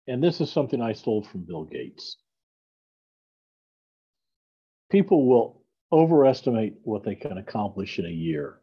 and 0.09 0.23
this 0.23 0.41
is 0.41 0.51
something 0.51 0.81
I 0.81 0.95
stole 0.95 1.23
from 1.23 1.43
Bill 1.43 1.65
Gates. 1.65 2.17
People 4.93 5.27
will 5.27 5.63
overestimate 5.91 6.75
what 6.85 7.03
they 7.03 7.15
can 7.15 7.39
accomplish 7.39 7.99
in 7.99 8.05
a 8.05 8.11
year 8.11 8.61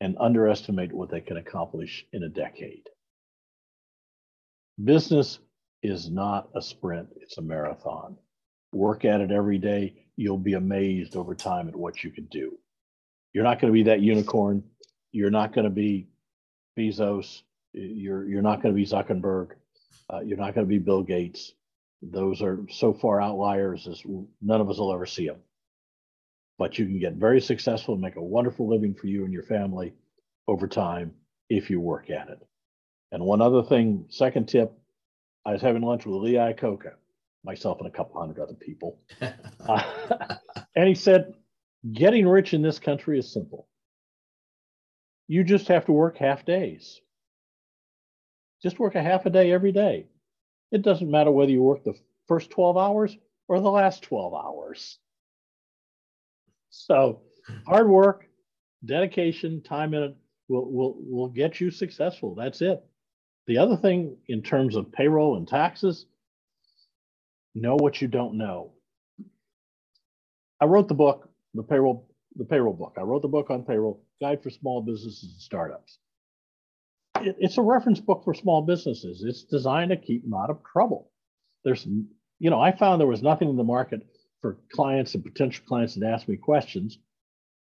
and 0.00 0.16
underestimate 0.18 0.92
what 0.92 1.08
they 1.08 1.20
can 1.20 1.36
accomplish 1.36 2.04
in 2.12 2.24
a 2.24 2.28
decade. 2.28 2.88
Business 4.82 5.38
is 5.84 6.10
not 6.10 6.48
a 6.56 6.60
sprint, 6.60 7.10
it's 7.20 7.38
a 7.38 7.42
marathon. 7.42 8.16
Work 8.72 9.04
at 9.04 9.20
it 9.20 9.30
every 9.30 9.58
day 9.58 9.94
you'll 10.16 10.38
be 10.38 10.54
amazed 10.54 11.16
over 11.16 11.34
time 11.34 11.68
at 11.68 11.76
what 11.76 12.02
you 12.02 12.10
can 12.10 12.24
do. 12.24 12.58
You're 13.32 13.44
not 13.44 13.60
going 13.60 13.72
to 13.72 13.74
be 13.74 13.84
that 13.84 14.00
unicorn. 14.00 14.64
You're 15.12 15.30
not 15.30 15.54
going 15.54 15.64
to 15.64 15.70
be 15.70 16.08
Bezos. 16.78 17.42
You're 17.72 18.28
you're 18.28 18.42
not 18.42 18.62
going 18.62 18.74
to 18.74 18.76
be 18.76 18.86
Zuckerberg. 18.86 19.52
Uh, 20.12 20.20
you're 20.20 20.38
not 20.38 20.54
going 20.54 20.66
to 20.66 20.68
be 20.68 20.78
Bill 20.78 21.02
Gates. 21.02 21.52
Those 22.02 22.42
are 22.42 22.60
so 22.68 22.92
far 22.92 23.20
outliers 23.20 23.86
as 23.86 24.02
none 24.40 24.60
of 24.60 24.68
us 24.68 24.78
will 24.78 24.92
ever 24.92 25.06
see 25.06 25.26
them. 25.26 25.40
But 26.58 26.78
you 26.78 26.86
can 26.86 26.98
get 26.98 27.14
very 27.14 27.40
successful 27.40 27.94
and 27.94 28.02
make 28.02 28.16
a 28.16 28.22
wonderful 28.22 28.68
living 28.68 28.94
for 28.94 29.06
you 29.06 29.24
and 29.24 29.32
your 29.32 29.44
family 29.44 29.94
over 30.48 30.66
time 30.66 31.14
if 31.48 31.70
you 31.70 31.80
work 31.80 32.10
at 32.10 32.28
it. 32.28 32.38
And 33.12 33.24
one 33.24 33.40
other 33.40 33.62
thing, 33.62 34.06
second 34.08 34.48
tip, 34.48 34.72
I 35.44 35.52
was 35.52 35.62
having 35.62 35.82
lunch 35.82 36.06
with 36.06 36.16
Lee 36.16 36.34
Iacocca 36.34 36.92
myself 37.44 37.78
and 37.78 37.88
a 37.88 37.90
couple 37.90 38.20
hundred 38.20 38.40
other 38.40 38.54
people. 38.54 38.98
uh, 39.20 39.82
and 40.76 40.88
he 40.88 40.94
said, 40.94 41.34
Getting 41.92 42.28
rich 42.28 42.54
in 42.54 42.62
this 42.62 42.78
country 42.78 43.18
is 43.18 43.32
simple. 43.32 43.66
You 45.26 45.42
just 45.42 45.68
have 45.68 45.86
to 45.86 45.92
work 45.92 46.16
half 46.16 46.44
days. 46.44 47.00
Just 48.62 48.78
work 48.78 48.94
a 48.94 49.02
half 49.02 49.26
a 49.26 49.30
day 49.30 49.50
every 49.50 49.72
day. 49.72 50.06
It 50.72 50.82
doesn't 50.82 51.10
matter 51.10 51.30
whether 51.30 51.52
you 51.52 51.62
work 51.62 51.84
the 51.84 51.94
first 52.26 52.50
12 52.50 52.76
hours 52.76 53.16
or 53.46 53.60
the 53.60 53.70
last 53.70 54.02
12 54.02 54.34
hours. 54.34 54.98
So, 56.70 57.20
hard 57.66 57.88
work, 57.88 58.26
dedication, 58.84 59.62
time 59.62 59.92
in 59.92 60.02
it 60.02 60.16
will, 60.48 60.70
will, 60.72 60.96
will 60.98 61.28
get 61.28 61.60
you 61.60 61.70
successful. 61.70 62.34
That's 62.34 62.62
it. 62.62 62.82
The 63.46 63.58
other 63.58 63.76
thing 63.76 64.16
in 64.28 64.42
terms 64.42 64.74
of 64.74 64.90
payroll 64.90 65.36
and 65.36 65.46
taxes, 65.46 66.06
know 67.54 67.76
what 67.76 68.00
you 68.00 68.08
don't 68.08 68.38
know. 68.38 68.72
I 70.60 70.64
wrote 70.64 70.88
the 70.88 70.94
book, 70.94 71.28
the 71.54 71.62
payroll, 71.62 72.08
the 72.36 72.44
payroll 72.44 72.72
book. 72.72 72.94
I 72.96 73.02
wrote 73.02 73.22
the 73.22 73.28
book 73.28 73.50
on 73.50 73.64
payroll, 73.64 74.02
Guide 74.20 74.42
for 74.42 74.48
Small 74.48 74.80
Businesses 74.80 75.32
and 75.32 75.40
Startups. 75.42 75.98
It, 77.24 77.36
it's 77.38 77.58
a 77.58 77.62
reference 77.62 78.00
book 78.00 78.22
for 78.24 78.34
small 78.34 78.62
businesses. 78.62 79.22
It's 79.24 79.44
designed 79.44 79.90
to 79.90 79.96
keep 79.96 80.22
them 80.22 80.34
out 80.34 80.50
of 80.50 80.62
trouble. 80.64 81.10
There's, 81.64 81.86
you 81.86 82.50
know, 82.50 82.60
I 82.60 82.72
found 82.72 83.00
there 83.00 83.08
was 83.08 83.22
nothing 83.22 83.48
in 83.48 83.56
the 83.56 83.64
market 83.64 84.06
for 84.40 84.58
clients 84.72 85.14
and 85.14 85.24
potential 85.24 85.64
clients 85.66 85.94
that 85.94 86.06
asked 86.06 86.28
me 86.28 86.36
questions. 86.36 86.98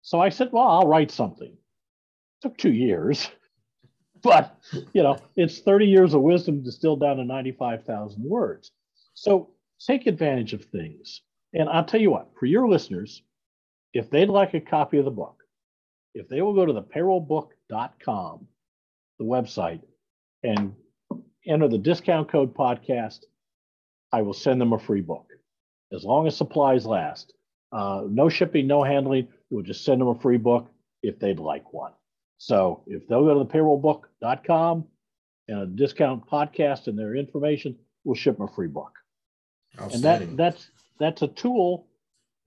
So 0.02 0.20
I 0.20 0.30
said, 0.30 0.50
well, 0.52 0.68
I'll 0.68 0.88
write 0.88 1.12
something. 1.12 1.52
It 1.52 2.42
took 2.42 2.58
two 2.58 2.72
years, 2.72 3.30
but 4.24 4.58
you 4.94 5.04
know, 5.04 5.18
it's 5.36 5.60
30 5.60 5.86
years 5.86 6.14
of 6.14 6.22
wisdom 6.22 6.64
distilled 6.64 7.02
down 7.02 7.18
to 7.18 7.26
95,000 7.26 8.24
words. 8.24 8.72
So 9.14 9.50
take 9.86 10.08
advantage 10.08 10.54
of 10.54 10.64
things. 10.66 11.22
And 11.54 11.68
I'll 11.68 11.84
tell 11.86 12.00
you 12.00 12.12
what, 12.12 12.30
for 12.40 12.46
your 12.46 12.68
listeners, 12.70 13.24
if 13.94 14.10
they'd 14.10 14.30
like 14.30 14.54
a 14.54 14.62
copy 14.62 14.98
of 14.98 15.06
the 15.06 15.12
book, 15.12 15.36
if 16.14 16.28
they 16.30 16.42
will 16.42 16.54
go 16.54 16.66
to 16.66 16.74
the 16.74 16.84
payrollbook.com, 16.84 18.48
the 19.20 19.26
website, 19.26 19.82
and 20.44 20.74
enter 21.46 21.68
the 21.68 21.78
discount 21.78 22.32
code 22.32 22.56
podcast, 22.56 23.20
I 24.12 24.22
will 24.22 24.34
send 24.34 24.60
them 24.60 24.74
a 24.74 24.80
free 24.80 25.02
book 25.02 25.30
as 25.92 26.04
long 26.04 26.28
as 26.28 26.36
supplies 26.36 26.86
last. 26.86 27.34
Uh, 27.72 28.04
no 28.08 28.30
shipping, 28.30 28.68
no 28.68 28.84
handling. 28.84 29.28
We'll 29.50 29.64
just 29.64 29.84
send 29.84 30.02
them 30.02 30.08
a 30.08 30.20
free 30.20 30.38
book 30.38 30.72
if 31.04 31.20
they'd 31.20 31.40
like 31.40 31.74
one. 31.74 31.92
So 32.38 32.84
if 32.88 33.08
they'll 33.08 33.26
go 33.26 33.34
to 33.34 33.40
the 33.40 33.46
payrollbook.com 33.46 34.86
and 35.48 35.60
a 35.60 35.66
discount 35.66 36.28
podcast 36.28 36.88
and 36.88 36.98
their 36.98 37.16
information, 37.16 37.78
we'll 38.04 38.16
ship 38.16 38.38
them 38.38 38.48
a 38.48 38.54
free 38.54 38.68
book. 38.68 38.94
And 39.78 40.04
that 40.04 40.38
that's 40.38 40.72
that's 41.00 41.22
a 41.22 41.28
tool 41.28 41.88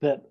that 0.01 0.23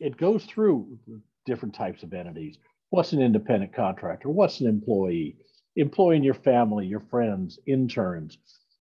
it 0.00 0.16
goes 0.16 0.44
through 0.44 0.98
different 1.46 1.74
types 1.74 2.02
of 2.02 2.12
entities. 2.12 2.58
What's 2.90 3.12
an 3.12 3.22
independent 3.22 3.72
contractor? 3.74 4.28
What's 4.28 4.60
an 4.60 4.66
employee? 4.66 5.36
Employing 5.76 6.24
your 6.24 6.34
family, 6.34 6.86
your 6.86 7.00
friends, 7.00 7.58
interns, 7.66 8.38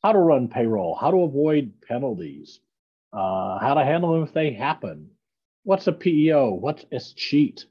how 0.02 0.12
to 0.12 0.18
run 0.18 0.48
payroll, 0.48 0.94
how 0.94 1.10
to 1.10 1.22
avoid 1.22 1.72
penalties, 1.86 2.60
uh, 3.12 3.58
how 3.58 3.74
to 3.74 3.84
handle 3.84 4.12
them 4.12 4.22
if 4.22 4.32
they 4.32 4.52
happen. 4.52 5.10
What's 5.62 5.86
a 5.86 5.92
PEO? 5.92 6.50
What's 6.50 6.84
a 6.92 7.00
cheat? 7.14 7.66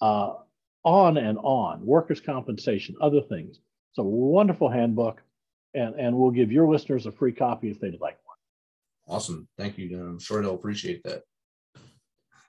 Uh, 0.00 0.34
on 0.84 1.16
and 1.16 1.38
on. 1.38 1.84
Workers' 1.84 2.20
compensation, 2.20 2.94
other 3.00 3.20
things. 3.20 3.58
It's 3.90 3.98
a 3.98 4.02
wonderful 4.02 4.68
handbook, 4.68 5.22
and, 5.74 5.94
and 5.94 6.16
we'll 6.16 6.30
give 6.30 6.52
your 6.52 6.68
listeners 6.68 7.06
a 7.06 7.12
free 7.12 7.32
copy 7.32 7.70
if 7.70 7.80
they'd 7.80 8.00
like 8.00 8.18
one. 8.24 9.16
Awesome. 9.16 9.48
Thank 9.58 9.78
you. 9.78 10.00
I'm 10.00 10.18
sure 10.18 10.42
they'll 10.42 10.54
appreciate 10.54 11.02
that. 11.04 11.22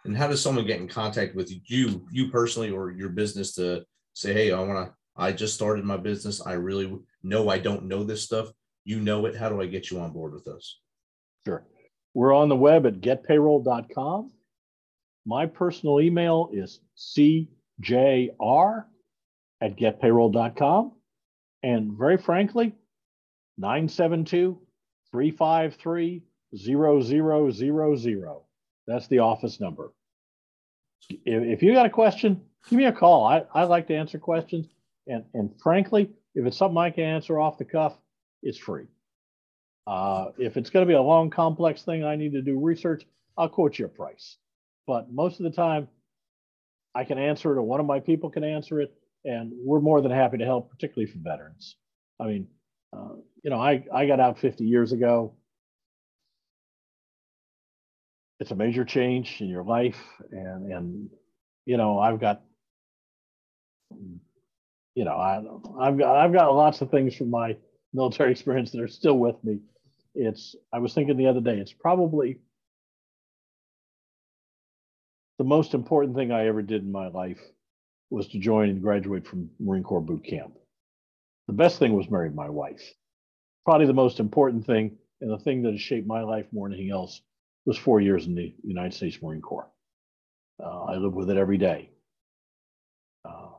And 0.05 0.15
how 0.15 0.27
does 0.27 0.41
someone 0.41 0.65
get 0.65 0.79
in 0.79 0.87
contact 0.87 1.35
with 1.35 1.51
you, 1.65 2.05
you 2.11 2.29
personally, 2.29 2.69
or 2.69 2.91
your 2.91 3.09
business 3.09 3.55
to 3.55 3.83
say, 4.13 4.33
hey, 4.33 4.51
I 4.51 4.59
want 4.59 4.87
to, 4.87 4.93
I 5.15 5.31
just 5.31 5.55
started 5.55 5.85
my 5.85 5.97
business. 5.97 6.45
I 6.45 6.53
really 6.53 6.97
know 7.23 7.49
I 7.49 7.59
don't 7.59 7.85
know 7.85 8.03
this 8.03 8.23
stuff. 8.23 8.49
You 8.83 8.99
know 8.99 9.25
it. 9.25 9.35
How 9.35 9.49
do 9.49 9.61
I 9.61 9.65
get 9.65 9.89
you 9.89 9.99
on 9.99 10.11
board 10.11 10.33
with 10.33 10.47
us? 10.47 10.79
Sure. 11.45 11.65
We're 12.13 12.33
on 12.33 12.49
the 12.49 12.55
web 12.55 12.85
at 12.85 13.01
getpayroll.com. 13.01 14.31
My 15.25 15.45
personal 15.45 16.01
email 16.01 16.49
is 16.53 16.79
cjr 16.97 18.85
at 19.61 19.75
getpayroll.com. 19.77 20.91
And 21.63 21.97
very 21.97 22.17
frankly, 22.17 22.75
972 23.57 24.59
353 25.11 26.23
0000. 26.55 28.25
That's 28.87 29.07
the 29.07 29.19
office 29.19 29.59
number. 29.59 29.93
If, 31.09 31.19
if 31.25 31.63
you 31.63 31.73
got 31.73 31.85
a 31.85 31.89
question, 31.89 32.41
give 32.69 32.77
me 32.77 32.85
a 32.85 32.91
call. 32.91 33.25
I, 33.25 33.43
I 33.53 33.63
like 33.63 33.87
to 33.87 33.95
answer 33.95 34.19
questions. 34.19 34.67
And, 35.07 35.23
and 35.33 35.51
frankly, 35.61 36.09
if 36.33 36.45
it's 36.45 36.57
something 36.57 36.77
I 36.77 36.89
can 36.89 37.03
answer 37.03 37.39
off 37.39 37.57
the 37.57 37.65
cuff, 37.65 37.97
it's 38.41 38.57
free. 38.57 38.85
Uh, 39.87 40.27
if 40.37 40.57
it's 40.57 40.69
going 40.69 40.85
to 40.85 40.89
be 40.89 40.95
a 40.95 41.01
long, 41.01 41.29
complex 41.29 41.83
thing 41.83 42.03
I 42.03 42.15
need 42.15 42.33
to 42.33 42.41
do 42.41 42.59
research, 42.59 43.05
I'll 43.37 43.49
quote 43.49 43.77
you 43.77 43.85
a 43.85 43.89
price. 43.89 44.37
But 44.87 45.11
most 45.11 45.39
of 45.39 45.43
the 45.43 45.51
time, 45.51 45.87
I 46.95 47.03
can 47.03 47.17
answer 47.19 47.51
it, 47.51 47.57
or 47.57 47.63
one 47.63 47.79
of 47.79 47.85
my 47.85 47.99
people 47.99 48.29
can 48.29 48.43
answer 48.43 48.79
it, 48.79 48.93
and 49.25 49.51
we're 49.53 49.81
more 49.81 50.01
than 50.01 50.11
happy 50.11 50.37
to 50.37 50.45
help, 50.45 50.71
particularly 50.71 51.11
for 51.11 51.19
veterans. 51.19 51.75
I 52.19 52.25
mean, 52.25 52.47
uh, 52.95 53.15
you 53.43 53.49
know, 53.49 53.59
I, 53.59 53.83
I 53.93 54.07
got 54.07 54.19
out 54.19 54.39
50 54.39 54.63
years 54.63 54.91
ago. 54.91 55.33
It's 58.39 58.51
a 58.51 58.55
major 58.55 58.85
change 58.85 59.41
in 59.41 59.47
your 59.47 59.63
life, 59.63 59.97
and 60.31 60.71
and 60.71 61.09
you 61.65 61.77
know, 61.77 61.99
I've 61.99 62.19
got, 62.19 62.41
you 64.95 65.03
know, 65.03 65.15
I 65.15 65.43
I've 65.79 65.97
got 65.97 66.15
I've 66.15 66.33
got 66.33 66.55
lots 66.55 66.81
of 66.81 66.89
things 66.89 67.15
from 67.15 67.29
my 67.29 67.57
military 67.93 68.31
experience 68.35 68.71
that 68.71 68.81
are 68.81 68.87
still 68.87 69.17
with 69.19 69.41
me. 69.43 69.59
It's 70.15 70.55
I 70.73 70.79
was 70.79 70.93
thinking 70.93 71.17
the 71.17 71.27
other 71.27 71.41
day, 71.41 71.57
it's 71.59 71.73
probably 71.73 72.39
the 75.37 75.43
most 75.43 75.73
important 75.73 76.15
thing 76.15 76.31
I 76.31 76.47
ever 76.47 76.61
did 76.61 76.81
in 76.83 76.91
my 76.91 77.07
life 77.07 77.41
was 78.09 78.27
to 78.29 78.39
join 78.39 78.69
and 78.69 78.81
graduate 78.81 79.27
from 79.27 79.49
Marine 79.59 79.83
Corps 79.83 80.01
boot 80.01 80.23
camp. 80.23 80.53
The 81.47 81.53
best 81.53 81.77
thing 81.77 81.93
was 81.93 82.09
marry 82.09 82.29
my 82.29 82.49
wife. 82.49 82.81
Probably 83.65 83.87
the 83.87 83.93
most 83.93 84.19
important 84.19 84.65
thing 84.65 84.97
and 85.19 85.29
the 85.29 85.39
thing 85.39 85.63
that 85.63 85.71
has 85.71 85.81
shaped 85.81 86.07
my 86.07 86.21
life 86.21 86.45
more 86.53 86.69
than 86.69 86.77
anything 86.77 86.93
else 86.93 87.21
was 87.65 87.77
four 87.77 87.99
years 87.99 88.27
in 88.27 88.35
the 88.35 88.53
United 88.63 88.93
States 88.93 89.21
Marine 89.21 89.41
Corps. 89.41 89.67
Uh, 90.63 90.83
I 90.83 90.95
live 90.95 91.13
with 91.13 91.29
it 91.29 91.37
every 91.37 91.57
day. 91.57 91.89
Uh, 93.27 93.49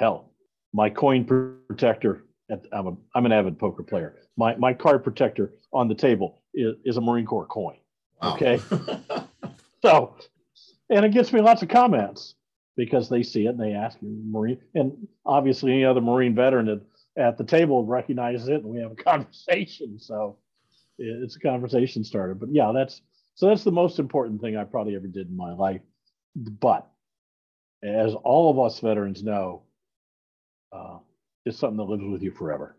hell, 0.00 0.32
my 0.76 0.90
coin 0.90 1.24
protector, 1.24 2.26
at, 2.50 2.66
I'm, 2.70 2.86
a, 2.86 2.96
I'm 3.14 3.24
an 3.24 3.32
avid 3.32 3.58
poker 3.58 3.82
player. 3.82 4.16
My, 4.36 4.54
my 4.56 4.74
card 4.74 5.02
protector 5.02 5.54
on 5.72 5.88
the 5.88 5.94
table 5.94 6.42
is, 6.52 6.74
is 6.84 6.96
a 6.98 7.00
Marine 7.00 7.24
Corps 7.24 7.46
coin. 7.46 7.78
Wow. 8.20 8.34
Okay. 8.34 8.60
so 9.82 10.14
and 10.90 11.04
it 11.04 11.12
gets 11.12 11.32
me 11.32 11.40
lots 11.40 11.62
of 11.62 11.70
comments 11.70 12.34
because 12.76 13.08
they 13.08 13.22
see 13.22 13.46
it 13.46 13.50
and 13.50 13.60
they 13.60 13.72
ask 13.72 14.00
me 14.02 14.20
marine 14.24 14.58
and 14.74 14.92
obviously 15.24 15.72
any 15.72 15.84
other 15.84 16.00
marine 16.00 16.34
veteran 16.34 16.68
at, 16.68 16.80
at 17.16 17.38
the 17.38 17.44
table 17.44 17.84
recognizes 17.84 18.48
it 18.48 18.62
and 18.62 18.66
we 18.66 18.80
have 18.80 18.92
a 18.92 18.94
conversation 19.10 19.98
so 19.98 20.36
it's 20.98 21.36
a 21.36 21.40
conversation 21.40 22.04
starter 22.04 22.34
but 22.34 22.48
yeah 22.52 22.72
that's 22.74 23.02
so 23.34 23.48
that's 23.48 23.64
the 23.64 23.72
most 23.72 23.98
important 23.98 24.40
thing 24.40 24.56
i 24.56 24.64
probably 24.64 24.94
ever 24.94 25.06
did 25.06 25.28
in 25.28 25.36
my 25.36 25.52
life 25.52 25.80
but 26.60 26.86
as 27.82 28.14
all 28.14 28.50
of 28.50 28.58
us 28.58 28.80
veterans 28.80 29.22
know 29.22 29.62
uh, 30.72 30.98
it's 31.44 31.58
something 31.58 31.76
that 31.78 31.84
lives 31.84 32.04
with 32.04 32.22
you 32.22 32.30
forever 32.30 32.76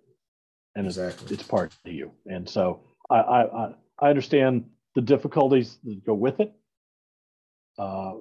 and 0.75 0.85
Exactly. 0.87 1.23
it's, 1.25 1.31
it's 1.33 1.43
part 1.43 1.73
of 1.85 1.91
you 1.91 2.11
and 2.25 2.47
so 2.49 2.81
I, 3.09 3.15
I 3.17 3.65
i 3.65 3.73
i 3.99 4.09
understand 4.09 4.69
the 4.95 5.01
difficulties 5.01 5.77
that 5.83 6.05
go 6.05 6.13
with 6.13 6.39
it 6.39 6.53
uh, 7.77 8.15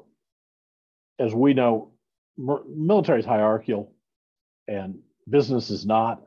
as 1.19 1.35
we 1.35 1.55
know, 1.55 1.93
military 2.39 3.21
is 3.21 3.27
hierarchical 3.27 3.93
and 4.69 5.01
business 5.29 5.71
is 5.71 5.87
not. 5.87 6.23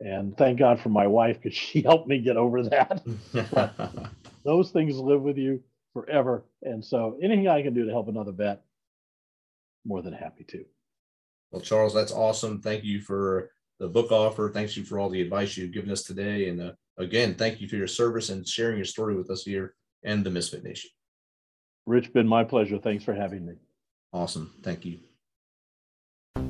And 0.00 0.36
thank 0.36 0.58
God 0.58 0.80
for 0.80 0.88
my 0.88 1.06
wife 1.06 1.40
because 1.42 1.56
she 1.56 1.82
helped 1.84 2.08
me 2.08 2.20
get 2.20 2.36
over 2.36 2.62
that. 2.64 3.02
Those 4.44 4.70
things 4.70 4.96
live 4.96 5.22
with 5.22 5.36
you 5.36 5.62
forever. 5.92 6.44
And 6.62 6.84
so 6.84 7.18
anything 7.22 7.48
I 7.48 7.62
can 7.62 7.74
do 7.74 7.84
to 7.84 7.90
help 7.90 8.08
another 8.08 8.32
vet, 8.32 8.62
more 9.84 10.02
than 10.02 10.12
happy 10.14 10.44
to. 10.44 10.64
Well, 11.50 11.60
Charles, 11.60 11.94
that's 11.94 12.12
awesome. 12.12 12.60
Thank 12.60 12.84
you 12.84 13.00
for 13.00 13.50
the 13.80 13.88
book 13.88 14.12
offer. 14.12 14.50
Thanks 14.50 14.76
you 14.76 14.84
for 14.84 14.98
all 14.98 15.08
the 15.08 15.20
advice 15.20 15.56
you've 15.56 15.72
given 15.72 15.90
us 15.90 16.02
today. 16.02 16.48
And 16.48 16.60
uh, 16.60 16.72
again, 16.98 17.34
thank 17.34 17.60
you 17.60 17.68
for 17.68 17.76
your 17.76 17.88
service 17.88 18.28
and 18.28 18.46
sharing 18.46 18.76
your 18.76 18.84
story 18.84 19.16
with 19.16 19.30
us 19.30 19.42
here 19.42 19.74
and 20.04 20.24
the 20.24 20.30
Misfit 20.30 20.62
Nation. 20.62 20.90
Rich, 21.86 22.12
been 22.12 22.28
my 22.28 22.44
pleasure. 22.44 22.78
Thanks 22.78 23.02
for 23.02 23.14
having 23.14 23.44
me. 23.44 23.54
Awesome. 24.12 24.52
Thank 24.62 24.84
you. 24.84 24.98
There 26.36 26.46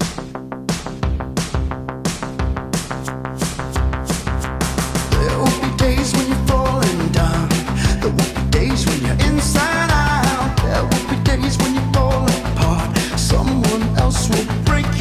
will 5.39 5.61
be 5.61 5.77
days 5.79 6.13
when 6.13 6.29
you're 6.29 6.47
falling 6.47 7.09
down. 7.13 7.49
There 8.01 8.11
will 8.11 8.17
be 8.17 8.51
days 8.51 8.85
when 8.87 9.01
you're 9.03 9.21
inside 9.31 9.70
else 14.11 14.29
will 14.29 14.65
break 14.65 15.00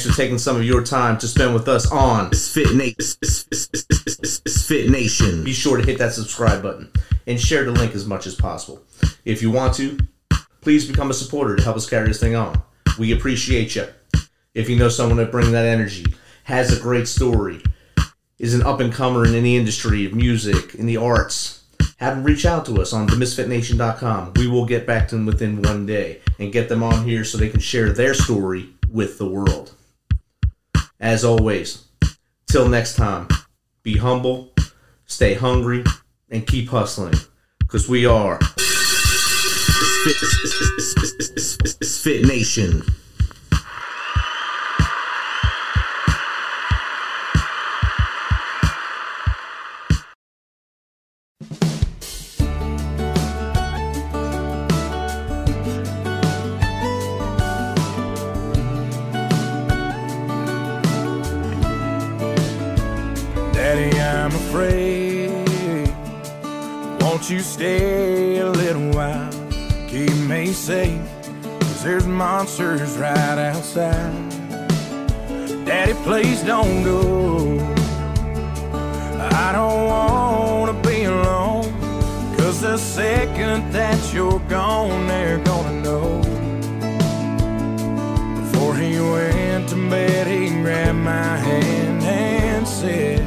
Thanks 0.00 0.16
for 0.16 0.22
taking 0.22 0.38
some 0.38 0.56
of 0.56 0.64
your 0.64 0.82
time 0.82 1.18
to 1.18 1.28
spend 1.28 1.52
with 1.52 1.68
us 1.68 1.92
on 1.92 2.30
Misfit 2.30 2.74
Nation. 2.74 3.18
Fit 4.66 4.88
Nation. 4.88 5.44
Be 5.44 5.52
sure 5.52 5.76
to 5.76 5.84
hit 5.84 5.98
that 5.98 6.14
subscribe 6.14 6.62
button 6.62 6.90
and 7.26 7.38
share 7.38 7.64
the 7.64 7.72
link 7.72 7.94
as 7.94 8.06
much 8.06 8.26
as 8.26 8.34
possible. 8.34 8.80
If 9.26 9.42
you 9.42 9.50
want 9.50 9.74
to, 9.74 9.98
please 10.62 10.88
become 10.88 11.10
a 11.10 11.12
supporter 11.12 11.54
to 11.54 11.62
help 11.62 11.76
us 11.76 11.86
carry 11.86 12.08
this 12.08 12.18
thing 12.18 12.34
on. 12.34 12.62
We 12.98 13.12
appreciate 13.12 13.76
you. 13.76 13.88
If 14.54 14.70
you 14.70 14.76
know 14.76 14.88
someone 14.88 15.18
that 15.18 15.30
brings 15.30 15.50
that 15.50 15.66
energy, 15.66 16.06
has 16.44 16.74
a 16.74 16.80
great 16.80 17.06
story, 17.06 17.62
is 18.38 18.54
an 18.54 18.62
up 18.62 18.80
and 18.80 18.90
comer 18.90 19.26
in 19.26 19.34
any 19.34 19.58
industry 19.58 20.06
of 20.06 20.14
music, 20.14 20.76
in 20.76 20.86
the 20.86 20.96
arts, 20.96 21.62
have 21.98 22.16
them 22.16 22.24
reach 22.24 22.46
out 22.46 22.64
to 22.64 22.80
us 22.80 22.94
on 22.94 23.06
themisfitnation.com. 23.06 24.32
We 24.36 24.46
will 24.46 24.64
get 24.64 24.86
back 24.86 25.08
to 25.08 25.16
them 25.16 25.26
within 25.26 25.60
one 25.60 25.84
day 25.84 26.22
and 26.38 26.50
get 26.50 26.70
them 26.70 26.82
on 26.82 27.04
here 27.04 27.22
so 27.22 27.36
they 27.36 27.50
can 27.50 27.60
share 27.60 27.92
their 27.92 28.14
story 28.14 28.70
with 28.90 29.18
the 29.18 29.28
world. 29.28 29.74
As 31.00 31.24
always, 31.24 31.86
till 32.46 32.68
next 32.68 32.94
time, 32.96 33.26
be 33.82 33.96
humble, 33.96 34.52
stay 35.06 35.32
hungry, 35.32 35.82
and 36.28 36.46
keep 36.46 36.68
hustling, 36.68 37.14
because 37.58 37.88
we 37.88 38.04
are 38.04 38.38
Spit 41.82 42.26
Nation. 42.26 42.82
you 67.30 67.40
stay 67.40 68.38
a 68.38 68.50
little 68.50 68.90
while? 68.90 69.30
Keep 69.88 70.14
me 70.28 70.46
safe, 70.46 71.00
cause 71.60 71.84
there's 71.84 72.06
monsters 72.06 72.96
right 72.96 73.38
outside. 73.38 74.30
Daddy, 75.64 75.94
please 76.02 76.42
don't 76.42 76.82
go. 76.82 77.58
I 79.32 79.52
don't 79.52 79.84
wanna 79.86 80.72
be 80.82 81.04
alone, 81.04 81.72
cause 82.36 82.60
the 82.62 82.76
second 82.76 83.70
that 83.72 84.12
you're 84.12 84.40
gone, 84.48 85.06
they're 85.06 85.38
gonna 85.44 85.82
know. 85.82 86.20
Before 88.40 88.74
he 88.74 88.98
went 88.98 89.68
to 89.68 89.76
bed, 89.88 90.26
he 90.26 90.48
grabbed 90.62 90.98
my 90.98 91.36
hand 91.36 92.02
and 92.02 92.66
said, 92.66 93.22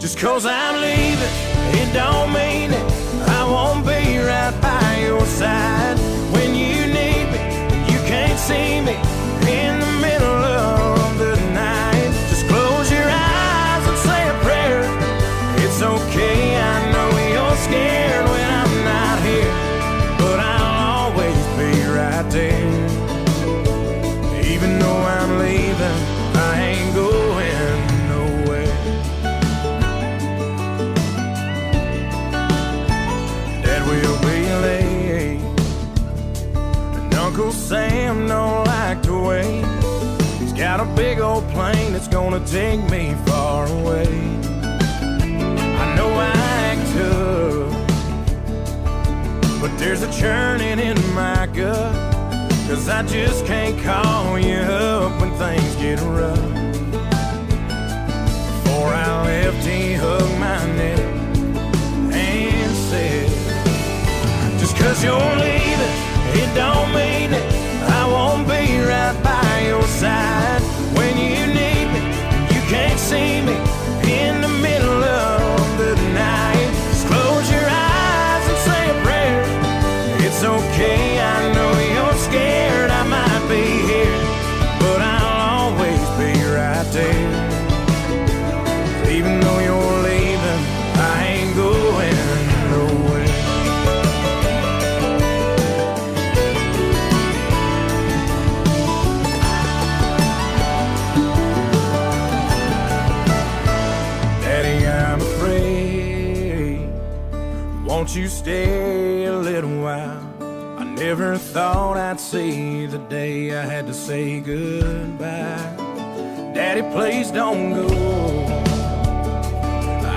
Just 0.00 0.18
cause 0.18 0.46
I'm 0.46 0.80
leaving 0.80 1.49
don't 1.92 2.32
mean 2.32 2.70
it. 2.72 2.86
I 3.28 3.44
won't 3.44 3.84
be 3.84 4.18
right 4.18 4.54
by 4.60 5.00
your 5.06 5.24
side 5.26 5.98
when 6.32 6.54
you 6.54 6.86
need 6.86 7.26
me. 7.34 7.42
You 7.92 7.98
can't 8.06 8.38
see 8.38 8.80
me 8.80 9.09
a 40.80 40.84
big 40.96 41.20
old 41.20 41.46
plane 41.50 41.92
that's 41.92 42.08
gonna 42.08 42.40
take 42.46 42.80
me 42.90 43.14
far 43.26 43.66
away. 43.66 44.08
I 45.82 45.94
know 45.94 46.08
I 46.08 46.32
act 46.68 46.84
tough, 46.96 47.72
but 49.60 49.76
there's 49.78 50.02
a 50.02 50.10
churning 50.10 50.78
in 50.78 50.96
my 51.14 51.46
gut. 51.52 51.92
Cause 52.66 52.88
I 52.88 53.02
just 53.02 53.44
can't 53.44 53.78
call 53.82 54.38
you 54.38 54.56
up 54.56 55.20
when 55.20 55.30
things 55.34 55.76
get 55.76 56.00
rough. 56.00 56.38
Before 58.62 58.88
I 58.88 59.22
left, 59.26 59.66
he 59.66 59.92
hugged 59.92 60.38
my 60.38 60.64
neck 60.76 61.00
and 62.14 62.74
said, 62.88 63.28
Just 64.58 64.76
cause 64.78 65.04
you're 65.04 65.36
leaving, 65.44 65.94
it 66.40 66.54
don't 66.54 66.90
mean 66.94 67.34
it. 67.34 67.44
I 67.82 68.06
won't 68.06 68.48
be 68.48 68.78
right 68.80 69.16
by 69.22 69.66
your 69.66 69.82
side 69.82 70.59
see 73.10 73.40
me 73.42 73.56
in 74.06 74.40
the 74.40 74.52
middle 74.62 75.02
of 75.02 75.78
the 75.78 75.96
night. 76.14 76.70
Just 76.90 77.08
close 77.08 77.50
your 77.50 77.66
eyes 77.68 78.44
and 78.50 78.58
say 78.68 78.82
a 78.94 78.96
prayer. 79.02 79.42
It's 80.24 80.44
okay, 80.44 81.09
Won't 108.00 108.16
you 108.16 108.28
stay 108.28 109.26
a 109.26 109.36
little 109.36 109.82
while? 109.82 110.24
I 110.78 110.84
never 110.84 111.36
thought 111.36 111.98
I'd 111.98 112.18
see 112.18 112.86
the 112.86 112.96
day 112.96 113.54
I 113.54 113.62
had 113.62 113.86
to 113.88 113.92
say 113.92 114.40
goodbye. 114.40 115.76
Daddy, 116.54 116.80
please 116.94 117.30
don't 117.30 117.74
go. 117.74 117.86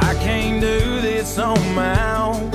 I 0.02 0.16
can't 0.24 0.62
do 0.62 1.02
this 1.02 1.38
on 1.38 1.60
my 1.76 2.24
own. 2.24 2.52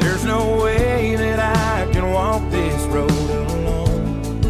There's 0.00 0.24
no 0.24 0.56
way 0.64 1.14
that 1.14 1.38
I 1.38 1.86
can 1.92 2.10
walk 2.10 2.42
this 2.50 2.82
road 2.86 3.12
alone. 3.52 4.40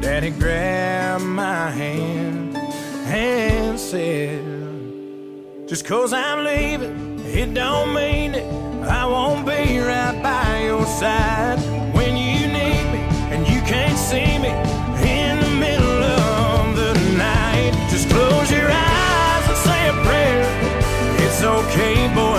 Daddy 0.00 0.30
grabbed 0.30 1.24
my 1.24 1.70
hand 1.70 2.56
and 2.56 3.76
said, 3.80 4.44
Just 5.66 5.84
cause 5.84 6.12
I'm 6.12 6.44
leaving, 6.44 7.11
it 7.34 7.54
don't 7.54 7.94
mean 7.94 8.34
it. 8.34 8.44
I 8.84 9.06
won't 9.06 9.46
be 9.46 9.78
right 9.78 10.18
by 10.22 10.64
your 10.64 10.84
side 10.84 11.58
when 11.94 12.16
you 12.16 12.46
need 12.46 12.84
me 12.92 13.00
and 13.32 13.48
you 13.48 13.60
can't 13.62 13.98
see 13.98 14.38
me 14.38 14.52
in 15.00 15.40
the 15.40 15.52
middle 15.58 16.02
of 16.04 16.76
the 16.76 16.92
night. 17.16 17.72
Just 17.90 18.10
close 18.10 18.50
your 18.50 18.70
eyes 18.70 19.44
and 19.48 19.58
say 19.66 19.88
a 19.88 19.92
prayer. 20.04 20.44
It's 21.24 21.42
okay, 21.42 21.96
boy, 22.14 22.31